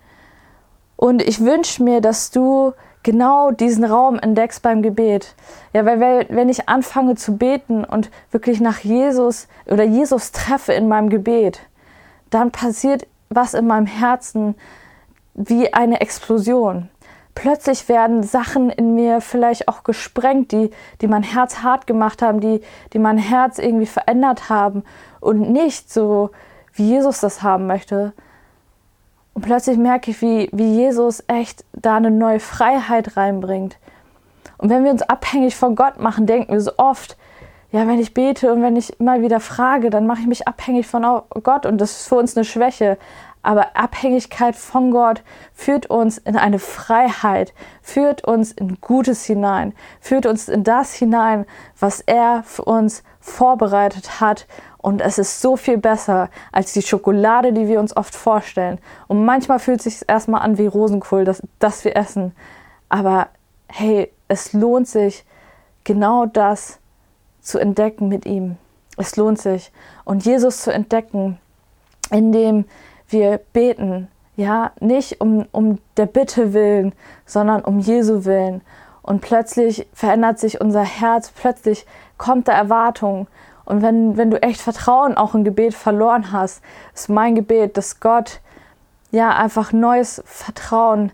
Und 0.96 1.22
ich 1.22 1.40
wünsche 1.40 1.82
mir, 1.82 2.00
dass 2.00 2.30
du 2.30 2.72
genau 3.02 3.50
diesen 3.50 3.84
Raum 3.84 4.18
entdeckst 4.18 4.62
beim 4.62 4.82
Gebet. 4.82 5.34
Ja, 5.72 5.84
weil 5.84 6.26
wenn 6.28 6.48
ich 6.48 6.68
anfange 6.68 7.14
zu 7.14 7.36
beten 7.36 7.84
und 7.84 8.10
wirklich 8.30 8.60
nach 8.60 8.78
Jesus 8.78 9.48
oder 9.66 9.84
Jesus 9.84 10.32
treffe 10.32 10.72
in 10.72 10.88
meinem 10.88 11.10
Gebet, 11.10 11.60
dann 12.30 12.50
passiert 12.50 13.06
was 13.28 13.54
in 13.54 13.66
meinem 13.66 13.86
Herzen 13.86 14.54
wie 15.34 15.72
eine 15.72 16.00
Explosion. 16.00 16.88
Plötzlich 17.34 17.88
werden 17.88 18.22
Sachen 18.22 18.70
in 18.70 18.94
mir 18.94 19.20
vielleicht 19.20 19.66
auch 19.66 19.82
gesprengt, 19.82 20.52
die, 20.52 20.70
die 21.00 21.08
mein 21.08 21.24
Herz 21.24 21.62
hart 21.62 21.86
gemacht 21.86 22.22
haben, 22.22 22.40
die, 22.40 22.60
die 22.92 23.00
mein 23.00 23.18
Herz 23.18 23.58
irgendwie 23.58 23.86
verändert 23.86 24.48
haben 24.48 24.84
und 25.20 25.50
nicht 25.50 25.92
so 25.92 26.30
wie 26.74 26.88
Jesus 26.88 27.20
das 27.20 27.42
haben 27.42 27.66
möchte. 27.66 28.12
Und 29.32 29.42
plötzlich 29.42 29.76
merke 29.76 30.12
ich, 30.12 30.22
wie, 30.22 30.48
wie 30.52 30.74
Jesus 30.74 31.24
echt 31.26 31.64
da 31.72 31.96
eine 31.96 32.12
neue 32.12 32.38
Freiheit 32.38 33.16
reinbringt. 33.16 33.78
Und 34.58 34.70
wenn 34.70 34.84
wir 34.84 34.92
uns 34.92 35.02
abhängig 35.02 35.56
von 35.56 35.74
Gott 35.74 35.98
machen, 35.98 36.26
denken 36.26 36.52
wir 36.52 36.60
so 36.60 36.72
oft, 36.76 37.16
ja, 37.72 37.88
wenn 37.88 37.98
ich 37.98 38.14
bete 38.14 38.52
und 38.52 38.62
wenn 38.62 38.76
ich 38.76 39.00
immer 39.00 39.20
wieder 39.20 39.40
frage, 39.40 39.90
dann 39.90 40.06
mache 40.06 40.20
ich 40.20 40.28
mich 40.28 40.46
abhängig 40.46 40.86
von 40.86 41.02
Gott 41.42 41.66
und 41.66 41.80
das 41.80 41.90
ist 41.90 42.08
für 42.08 42.14
uns 42.14 42.36
eine 42.36 42.44
Schwäche. 42.44 42.98
Aber 43.44 43.76
Abhängigkeit 43.76 44.56
von 44.56 44.90
Gott 44.90 45.22
führt 45.52 45.86
uns 45.86 46.18
in 46.18 46.36
eine 46.36 46.58
Freiheit, 46.58 47.54
führt 47.82 48.24
uns 48.24 48.50
in 48.52 48.78
Gutes 48.80 49.24
hinein, 49.24 49.74
führt 50.00 50.26
uns 50.26 50.48
in 50.48 50.64
das 50.64 50.94
hinein, 50.94 51.46
was 51.78 52.00
er 52.00 52.42
für 52.44 52.64
uns 52.64 53.04
vorbereitet 53.20 54.20
hat 54.20 54.46
und 54.84 55.00
es 55.00 55.16
ist 55.16 55.40
so 55.40 55.56
viel 55.56 55.78
besser 55.78 56.28
als 56.52 56.74
die 56.74 56.82
Schokolade, 56.82 57.54
die 57.54 57.68
wir 57.68 57.80
uns 57.80 57.96
oft 57.96 58.14
vorstellen. 58.14 58.78
Und 59.08 59.24
manchmal 59.24 59.58
fühlt 59.58 59.78
es 59.78 59.84
sich 59.84 60.08
erstmal 60.08 60.42
an 60.42 60.58
wie 60.58 60.66
Rosenkohl, 60.66 61.24
das, 61.24 61.42
das 61.58 61.86
wir 61.86 61.96
essen. 61.96 62.32
Aber 62.90 63.28
hey, 63.66 64.12
es 64.28 64.52
lohnt 64.52 64.86
sich, 64.86 65.24
genau 65.84 66.26
das 66.26 66.80
zu 67.40 67.58
entdecken 67.58 68.08
mit 68.08 68.26
ihm. 68.26 68.56
Es 68.98 69.16
lohnt 69.16 69.40
sich. 69.40 69.72
Und 70.04 70.26
Jesus 70.26 70.60
zu 70.60 70.70
entdecken, 70.70 71.38
indem 72.10 72.66
wir 73.08 73.40
beten. 73.52 74.08
Ja, 74.36 74.72
nicht 74.80 75.20
um, 75.20 75.46
um 75.52 75.78
der 75.96 76.06
Bitte 76.06 76.52
willen, 76.52 76.92
sondern 77.24 77.62
um 77.62 77.78
Jesu 77.78 78.24
willen. 78.24 78.62
und 79.02 79.20
plötzlich 79.20 79.86
verändert 79.92 80.38
sich 80.38 80.62
unser 80.62 80.82
Herz, 80.82 81.30
plötzlich 81.30 81.86
kommt 82.16 82.48
da 82.48 82.52
Erwartung. 82.52 83.26
Und 83.66 83.82
wenn, 83.82 84.16
wenn 84.16 84.30
du 84.30 84.42
echt 84.42 84.60
Vertrauen 84.60 85.16
auch 85.16 85.34
im 85.34 85.44
Gebet 85.44 85.74
verloren 85.74 86.32
hast, 86.32 86.62
ist 86.94 87.10
mein 87.10 87.34
Gebet, 87.34 87.76
dass 87.76 88.00
Gott 88.00 88.40
ja 89.10 89.36
einfach 89.36 89.72
neues 89.72 90.22
Vertrauen 90.24 91.12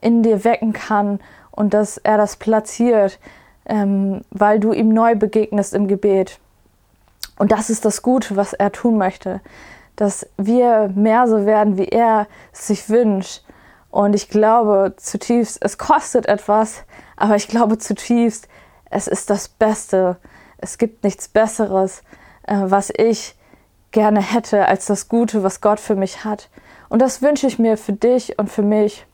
in 0.00 0.22
dir 0.22 0.44
wecken 0.44 0.72
kann 0.74 1.18
und 1.50 1.74
dass 1.74 1.98
er 1.98 2.16
das 2.16 2.36
platziert, 2.36 3.18
ähm, 3.66 4.22
weil 4.30 4.60
du 4.60 4.72
ihm 4.72 4.90
neu 4.90 5.14
begegnest 5.14 5.74
im 5.74 5.88
Gebet. 5.88 6.38
Und 7.38 7.52
das 7.52 7.70
ist 7.70 7.84
das 7.86 8.02
Gute, 8.02 8.36
was 8.36 8.52
er 8.52 8.70
tun 8.70 8.98
möchte, 8.98 9.40
dass 10.00 10.26
wir 10.38 10.90
mehr 10.94 11.28
so 11.28 11.44
werden, 11.44 11.76
wie 11.76 11.88
er 11.88 12.26
es 12.54 12.68
sich 12.68 12.88
wünscht. 12.88 13.42
Und 13.90 14.14
ich 14.14 14.30
glaube 14.30 14.94
zutiefst, 14.96 15.58
es 15.60 15.76
kostet 15.76 16.24
etwas, 16.24 16.84
aber 17.16 17.36
ich 17.36 17.48
glaube 17.48 17.76
zutiefst, 17.76 18.48
es 18.88 19.06
ist 19.06 19.28
das 19.28 19.48
Beste. 19.48 20.16
Es 20.56 20.78
gibt 20.78 21.04
nichts 21.04 21.28
Besseres, 21.28 22.02
äh, 22.44 22.56
was 22.64 22.90
ich 22.96 23.34
gerne 23.90 24.22
hätte, 24.22 24.66
als 24.66 24.86
das 24.86 25.08
Gute, 25.08 25.42
was 25.42 25.60
Gott 25.60 25.80
für 25.80 25.96
mich 25.96 26.24
hat. 26.24 26.48
Und 26.88 27.02
das 27.02 27.20
wünsche 27.20 27.46
ich 27.46 27.58
mir 27.58 27.76
für 27.76 27.92
dich 27.92 28.38
und 28.38 28.48
für 28.50 28.62
mich, 28.62 29.04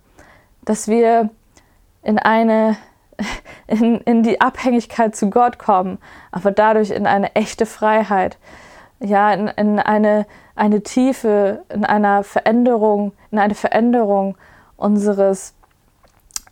dass 0.64 0.86
wir 0.86 1.30
in 2.04 2.20
eine 2.20 2.76
in, 3.66 4.00
in 4.02 4.22
die 4.22 4.40
Abhängigkeit 4.40 5.16
zu 5.16 5.30
Gott 5.30 5.58
kommen, 5.58 5.98
aber 6.30 6.52
dadurch 6.52 6.90
in 6.90 7.08
eine 7.08 7.34
echte 7.34 7.66
Freiheit, 7.66 8.38
ja, 9.00 9.32
in, 9.32 9.48
in 9.48 9.78
eine, 9.78 10.26
eine 10.54 10.82
Tiefe, 10.82 11.62
in 11.68 11.84
einer 11.84 12.22
Veränderung, 12.22 13.12
in 13.30 13.38
eine 13.38 13.54
Veränderung 13.54 14.36
unseres, 14.76 15.54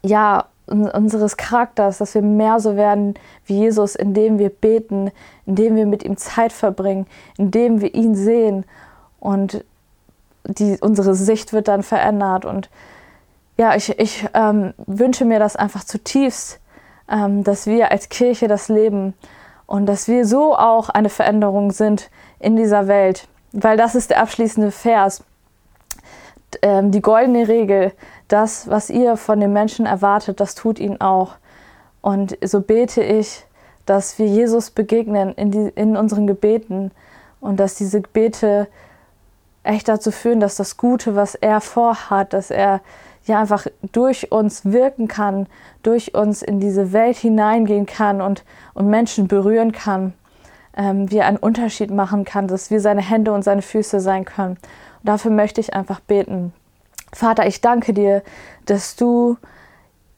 ja, 0.03 0.47
unseres 0.67 1.37
Charakters, 1.37 1.99
dass 1.99 2.15
wir 2.15 2.23
mehr 2.23 2.59
so 2.59 2.77
werden 2.77 3.15
wie 3.45 3.59
Jesus, 3.59 3.95
indem 3.95 4.39
wir 4.39 4.49
beten, 4.49 5.11
indem 5.45 5.77
wir 5.77 5.87
mit 5.87 6.03
ihm 6.03 6.17
Zeit 6.17 6.53
verbringen, 6.53 7.07
indem 7.37 7.83
wir 7.83 7.95
ihn 7.95 8.15
sehen 8.15 8.65
und 9.21 9.65
die, 10.47 10.79
unsere 10.81 11.15
Sicht 11.15 11.53
wird 11.53 11.69
dann 11.69 11.83
verändert. 11.83 12.45
Und 12.45 12.71
ja, 13.59 13.75
ich, 13.75 13.99
ich 13.99 14.27
ähm, 14.35 14.75
wünsche 14.87 15.25
mir 15.25 15.39
das 15.39 15.57
einfach 15.57 15.85
zutiefst, 15.85 16.61
ähm, 17.11 17.45
dass 17.45 17.67
wir 17.67 17.91
als 17.91 18.09
Kirche 18.09 18.49
das 18.49 18.69
leben 18.69 19.15
und 19.67 19.87
dass 19.87 20.09
wir 20.09 20.27
so 20.27 20.57
auch 20.57 20.89
eine 20.89 21.09
Veränderung 21.09 21.71
sind 21.73 22.11
in 22.45 22.57
dieser 22.57 22.87
Welt, 22.87 23.29
weil 23.53 23.77
das 23.77 23.95
ist 23.95 24.11
der 24.11 24.21
abschließende 24.21 24.71
Vers. 24.71 25.25
Ähm, 26.63 26.91
die 26.91 27.01
goldene 27.01 27.49
Regel, 27.49 27.93
das, 28.29 28.69
was 28.69 28.91
ihr 28.91 29.17
von 29.17 29.41
den 29.41 29.53
Menschen 29.53 29.87
erwartet, 29.87 30.41
das 30.41 30.55
tut 30.55 30.79
ihn 30.79 31.01
auch. 31.01 31.37
Und 32.01 32.37
so 32.45 32.61
bete 32.61 33.03
ich, 33.03 33.45
dass 33.87 34.19
wir 34.19 34.27
Jesus 34.27 34.71
begegnen 34.71 35.33
in, 35.35 35.51
die, 35.51 35.73
in 35.75 35.97
unseren 35.97 36.27
Gebeten 36.27 36.91
und 37.41 37.59
dass 37.59 37.75
diese 37.75 38.01
Gebete 38.01 38.69
echt 39.63 39.89
dazu 39.89 40.11
führen, 40.11 40.41
dass 40.41 40.57
das 40.57 40.77
Gute, 40.77 41.17
was 41.17 41.35
er 41.35 41.61
vorhat, 41.61 42.33
dass 42.33 42.51
er 42.51 42.81
ja 43.25 43.41
einfach 43.41 43.67
durch 43.93 44.31
uns 44.31 44.67
wirken 44.67 45.09
kann, 45.09 45.47
durch 45.83 46.15
uns 46.15 46.43
in 46.43 46.61
diese 46.61 46.93
Welt 46.93 47.17
hineingehen 47.17 47.87
kann 47.87 48.21
und, 48.21 48.45
und 48.75 48.89
Menschen 48.89 49.29
berühren 49.29 49.73
kann, 49.73 50.13
ähm, 50.77 51.11
wie 51.11 51.19
er 51.19 51.27
einen 51.27 51.37
Unterschied 51.37 51.91
machen 51.91 52.25
kann, 52.25 52.49
dass 52.49 52.71
wir 52.71 52.81
seine 52.81 53.03
Hände 53.03 53.33
und 53.33 53.43
seine 53.43 53.63
Füße 53.63 54.01
sein 54.01 54.25
können. 54.25 54.57
Und 54.57 55.09
dafür 55.09 55.31
möchte 55.31 55.61
ich 55.61 55.75
einfach 55.75 56.01
beten. 56.01 56.53
Vater, 57.13 57.47
ich 57.47 57.61
danke 57.61 57.93
dir, 57.93 58.23
dass 58.67 58.97
du 58.97 59.37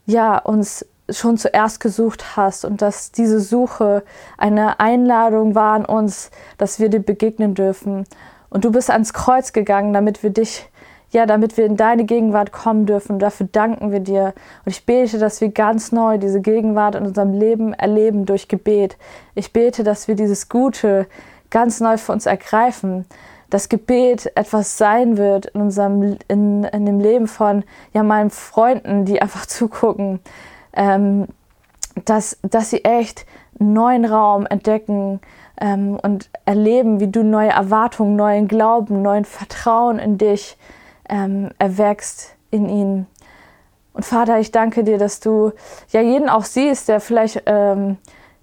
ja 0.06 0.38
uns 0.38 0.86
schon 1.10 1.38
zuerst 1.38 1.80
gesucht 1.80 2.36
hast 2.36 2.64
und 2.64 2.82
dass 2.82 3.12
diese 3.12 3.40
Suche 3.40 4.02
eine 4.38 4.80
Einladung 4.80 5.54
war 5.54 5.74
an 5.74 5.84
uns, 5.84 6.30
dass 6.58 6.80
wir 6.80 6.88
dir 6.88 7.00
begegnen 7.00 7.54
dürfen. 7.54 8.06
Und 8.50 8.64
du 8.64 8.72
bist 8.72 8.90
ans 8.90 9.12
Kreuz 9.12 9.52
gegangen, 9.52 9.92
damit 9.92 10.22
wir 10.22 10.30
dich, 10.30 10.68
ja, 11.16 11.24
damit 11.24 11.56
wir 11.56 11.64
in 11.64 11.78
deine 11.78 12.04
Gegenwart 12.04 12.52
kommen 12.52 12.84
dürfen. 12.84 13.18
dafür 13.18 13.48
danken 13.50 13.90
wir 13.90 14.00
dir. 14.00 14.34
Und 14.66 14.70
ich 14.70 14.84
bete, 14.84 15.18
dass 15.18 15.40
wir 15.40 15.48
ganz 15.48 15.90
neu 15.90 16.18
diese 16.18 16.42
Gegenwart 16.42 16.94
in 16.94 17.06
unserem 17.06 17.32
Leben 17.32 17.72
erleben 17.72 18.26
durch 18.26 18.48
Gebet. 18.48 18.98
Ich 19.34 19.50
bete, 19.50 19.82
dass 19.82 20.08
wir 20.08 20.14
dieses 20.14 20.50
Gute 20.50 21.06
ganz 21.48 21.80
neu 21.80 21.96
für 21.96 22.12
uns 22.12 22.26
ergreifen, 22.26 23.06
das 23.48 23.70
Gebet 23.70 24.30
etwas 24.34 24.76
sein 24.76 25.16
wird 25.16 25.46
in 25.46 25.62
unserem 25.62 26.18
in, 26.28 26.64
in 26.64 26.84
dem 26.84 27.00
Leben 27.00 27.28
von 27.28 27.64
ja 27.94 28.02
meinen 28.02 28.28
Freunden, 28.28 29.06
die 29.06 29.22
einfach 29.22 29.46
zugucken, 29.56 30.20
ähm, 30.74 31.28
dass, 32.04 32.38
dass 32.42 32.68
sie 32.68 32.84
echt 32.84 33.24
neuen 33.58 34.04
Raum 34.04 34.44
entdecken 34.44 35.20
ähm, 35.58 35.98
und 36.02 36.28
erleben, 36.44 37.00
wie 37.00 37.06
du 37.06 37.24
neue 37.24 37.48
Erwartungen, 37.48 38.16
neuen 38.16 38.48
Glauben, 38.48 39.00
neuen 39.00 39.24
Vertrauen 39.24 39.98
in 39.98 40.18
dich 40.18 40.58
ähm, 41.08 41.50
erwächst 41.58 42.34
in 42.50 42.68
ihnen. 42.68 43.06
Und 43.92 44.04
Vater, 44.04 44.38
ich 44.38 44.52
danke 44.52 44.84
dir, 44.84 44.98
dass 44.98 45.20
du 45.20 45.52
ja 45.90 46.00
jeden 46.00 46.28
auch 46.28 46.44
siehst, 46.44 46.88
der 46.88 47.00
vielleicht 47.00 47.42
ähm, 47.46 47.96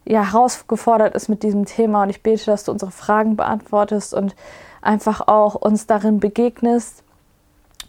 ja, 0.06 0.32
herausgefordert 0.32 1.15
ist 1.15 1.30
mit 1.30 1.43
diesem 1.43 1.65
Thema. 1.65 2.04
Und 2.04 2.10
ich 2.10 2.23
bete, 2.23 2.45
dass 2.45 2.63
du 2.63 2.71
unsere 2.71 2.91
Fragen 2.91 3.36
beantwortest 3.36 4.13
und 4.13 4.36
einfach 4.82 5.28
auch 5.28 5.56
uns 5.56 5.86
darin 5.86 6.19
begegnest 6.19 7.04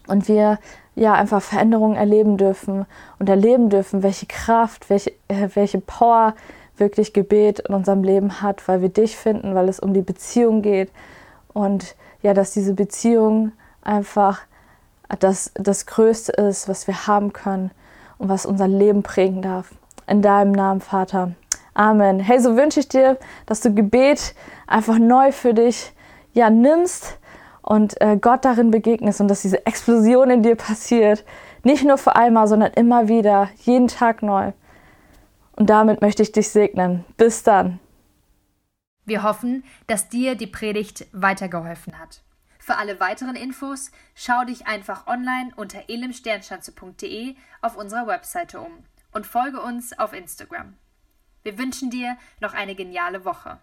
und 0.07 0.27
wir 0.27 0.59
ja 0.95 1.13
einfach 1.13 1.41
Veränderungen 1.41 1.97
erleben 1.97 2.37
dürfen 2.37 2.85
und 3.19 3.29
erleben 3.29 3.69
dürfen, 3.69 4.01
welche 4.01 4.27
Kraft, 4.27 4.89
welche, 4.89 5.11
äh, 5.27 5.49
welche 5.55 5.81
Power 5.81 6.35
wirklich 6.77 7.13
Gebet 7.13 7.61
in 7.61 7.75
unserem 7.75 8.03
Leben 8.03 8.41
hat, 8.41 8.67
weil 8.67 8.81
wir 8.81 8.89
dich 8.89 9.17
finden, 9.17 9.55
weil 9.55 9.69
es 9.69 9.79
um 9.79 9.93
die 9.93 10.01
Beziehung 10.01 10.61
geht 10.61 10.91
und 11.53 11.95
ja, 12.21 12.33
dass 12.33 12.51
diese 12.51 12.73
Beziehung 12.73 13.51
einfach 13.81 14.41
das, 15.19 15.51
das 15.55 15.85
Größte 15.85 16.31
ist, 16.33 16.67
was 16.67 16.87
wir 16.87 17.07
haben 17.07 17.33
können 17.33 17.71
und 18.17 18.29
was 18.29 18.45
unser 18.45 18.67
Leben 18.67 19.03
prägen 19.03 19.41
darf. 19.41 19.73
In 20.07 20.21
deinem 20.21 20.51
Namen, 20.51 20.81
Vater. 20.81 21.31
Amen. 21.73 22.19
Hey, 22.19 22.39
so 22.39 22.55
wünsche 22.55 22.79
ich 22.79 22.87
dir, 22.87 23.17
dass 23.45 23.61
du 23.61 23.73
Gebet 23.73 24.33
einfach 24.67 24.97
neu 24.97 25.31
für 25.31 25.53
dich 25.53 25.91
ja, 26.33 26.49
nimmst 26.49 27.17
und 27.61 27.99
äh, 28.01 28.17
Gott 28.17 28.45
darin 28.45 28.71
begegnest 28.71 29.21
und 29.21 29.27
dass 29.27 29.41
diese 29.41 29.65
Explosion 29.65 30.29
in 30.29 30.43
dir 30.43 30.55
passiert. 30.55 31.25
Nicht 31.63 31.83
nur 31.83 31.97
für 31.97 32.15
einmal, 32.15 32.47
sondern 32.47 32.71
immer 32.73 33.07
wieder, 33.07 33.49
jeden 33.63 33.87
Tag 33.87 34.21
neu. 34.21 34.53
Und 35.55 35.69
damit 35.69 36.01
möchte 36.01 36.21
ich 36.21 36.31
dich 36.31 36.49
segnen. 36.49 37.05
Bis 37.17 37.43
dann. 37.43 37.79
Wir 39.05 39.23
hoffen, 39.23 39.63
dass 39.87 40.09
dir 40.09 40.35
die 40.35 40.47
Predigt 40.47 41.07
weitergeholfen 41.11 41.99
hat. 41.99 42.24
Für 42.65 42.77
alle 42.77 42.99
weiteren 42.99 43.35
Infos 43.35 43.91
schau 44.15 44.43
dich 44.43 44.65
einfach 44.65 45.05
online 45.05 45.51
unter 45.55 45.87
elimsternschanze.de 45.87 47.35
auf 47.61 47.77
unserer 47.77 48.07
Webseite 48.07 48.59
um 48.59 48.83
und 49.11 49.27
folge 49.27 49.61
uns 49.61 49.93
auf 49.99 50.13
Instagram. 50.13 50.75
Wir 51.43 51.59
wünschen 51.59 51.91
dir 51.91 52.17
noch 52.39 52.55
eine 52.55 52.73
geniale 52.73 53.23
Woche. 53.23 53.59